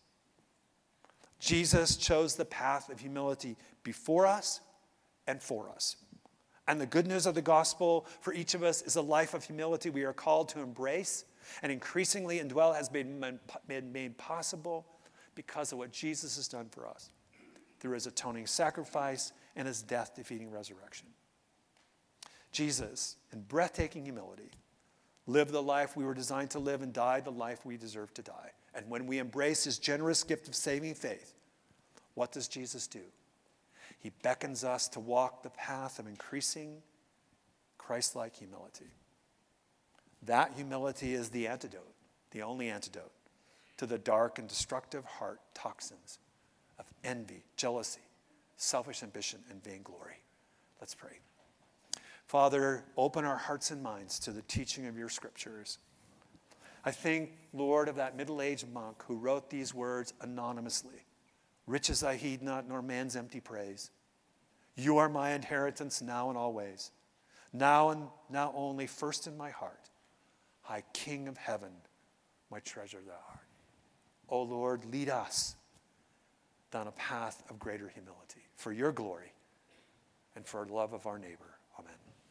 Jesus 1.39 1.97
chose 1.97 2.35
the 2.35 2.45
path 2.45 2.89
of 2.89 2.99
humility 2.99 3.57
before 3.83 4.25
us 4.25 4.61
and 5.27 5.41
for 5.41 5.69
us. 5.69 5.97
And 6.67 6.81
the 6.81 6.85
good 6.85 7.05
news 7.05 7.25
of 7.25 7.35
the 7.35 7.41
gospel 7.41 8.07
for 8.21 8.33
each 8.33 8.53
of 8.53 8.63
us 8.63 8.81
is 8.81 8.95
a 8.95 9.01
life 9.01 9.33
of 9.33 9.43
humility 9.43 9.89
we 9.89 10.03
are 10.03 10.13
called 10.13 10.49
to 10.49 10.61
embrace 10.61 11.25
and 11.61 11.71
increasingly 11.71 12.39
indwell 12.39 12.75
has 12.75 12.89
been 12.89 13.23
made 13.67 14.17
possible 14.17 14.85
because 15.35 15.71
of 15.71 15.77
what 15.77 15.91
Jesus 15.91 16.37
has 16.37 16.47
done 16.47 16.67
for 16.71 16.87
us 16.87 17.11
through 17.79 17.93
his 17.93 18.07
atoning 18.07 18.47
sacrifice 18.47 19.31
and 19.55 19.67
his 19.67 19.81
death 19.83 20.15
defeating 20.15 20.49
resurrection. 20.49 21.07
Jesus, 22.55 23.17
in 23.33 23.41
breathtaking 23.41 24.05
humility, 24.05 24.49
lived 25.27 25.51
the 25.51 25.61
life 25.61 25.97
we 25.97 26.05
were 26.05 26.13
designed 26.13 26.51
to 26.51 26.59
live 26.59 26.81
and 26.81 26.93
died 26.93 27.25
the 27.25 27.31
life 27.31 27.65
we 27.65 27.75
deserve 27.75 28.13
to 28.13 28.21
die. 28.21 28.51
And 28.73 28.89
when 28.89 29.07
we 29.07 29.19
embrace 29.19 29.65
his 29.65 29.77
generous 29.77 30.23
gift 30.23 30.47
of 30.47 30.55
saving 30.55 30.95
faith, 30.95 31.33
what 32.13 32.31
does 32.31 32.47
Jesus 32.47 32.87
do? 32.87 33.01
He 33.99 34.11
beckons 34.23 34.63
us 34.63 34.87
to 34.89 35.01
walk 35.01 35.43
the 35.43 35.49
path 35.49 35.99
of 35.99 36.07
increasing 36.07 36.77
Christ 37.77 38.15
like 38.15 38.37
humility. 38.37 38.85
That 40.23 40.53
humility 40.55 41.13
is 41.13 41.29
the 41.29 41.47
antidote, 41.47 41.93
the 42.31 42.43
only 42.43 42.69
antidote 42.69 43.11
to 43.77 43.85
the 43.85 43.97
dark 43.97 44.39
and 44.39 44.47
destructive 44.47 45.03
heart 45.03 45.41
toxins 45.53 46.19
of 46.79 46.85
envy, 47.03 47.43
jealousy, 47.57 47.99
selfish 48.55 49.03
ambition, 49.03 49.39
and 49.49 49.61
vainglory. 49.61 50.21
Let's 50.79 50.95
pray. 50.95 51.19
Father, 52.25 52.83
open 52.97 53.23
our 53.25 53.37
hearts 53.37 53.71
and 53.71 53.83
minds 53.83 54.19
to 54.19 54.31
the 54.31 54.41
teaching 54.43 54.87
of 54.87 54.97
your 54.97 55.09
scriptures. 55.09 55.77
I 56.83 56.91
think, 56.91 57.33
Lord, 57.53 57.87
of 57.87 57.95
that 57.95 58.15
middle 58.15 58.41
aged 58.41 58.71
monk 58.71 59.03
who 59.07 59.17
wrote 59.17 59.49
these 59.49 59.73
words 59.73 60.13
anonymously 60.21 61.05
Riches 61.67 62.03
I 62.03 62.15
heed 62.15 62.43
not, 62.43 62.67
nor 62.67 62.81
man's 62.81 63.15
empty 63.15 63.39
praise. 63.39 63.89
You 64.75 64.97
are 64.97 65.09
my 65.09 65.31
inheritance 65.31 66.01
now 66.01 66.29
and 66.29 66.37
always. 66.37 66.91
Now 67.51 67.89
and 67.89 68.07
now 68.29 68.53
only, 68.55 68.85
first 68.85 69.25
in 69.25 69.35
my 69.35 69.49
heart. 69.49 69.89
High 70.61 70.83
King 70.93 71.27
of 71.27 71.37
heaven, 71.37 71.71
my 72.51 72.59
treasure 72.59 73.01
thou 73.05 73.13
art. 73.13 73.47
O 74.29 74.41
Lord, 74.41 74.85
lead 74.85 75.09
us 75.09 75.55
down 76.71 76.87
a 76.87 76.91
path 76.91 77.43
of 77.49 77.57
greater 77.57 77.87
humility 77.87 78.47
for 78.55 78.71
your 78.71 78.91
glory 78.91 79.31
and 80.35 80.45
for 80.45 80.65
love 80.65 80.93
of 80.93 81.07
our 81.07 81.17
neighbor. 81.17 81.54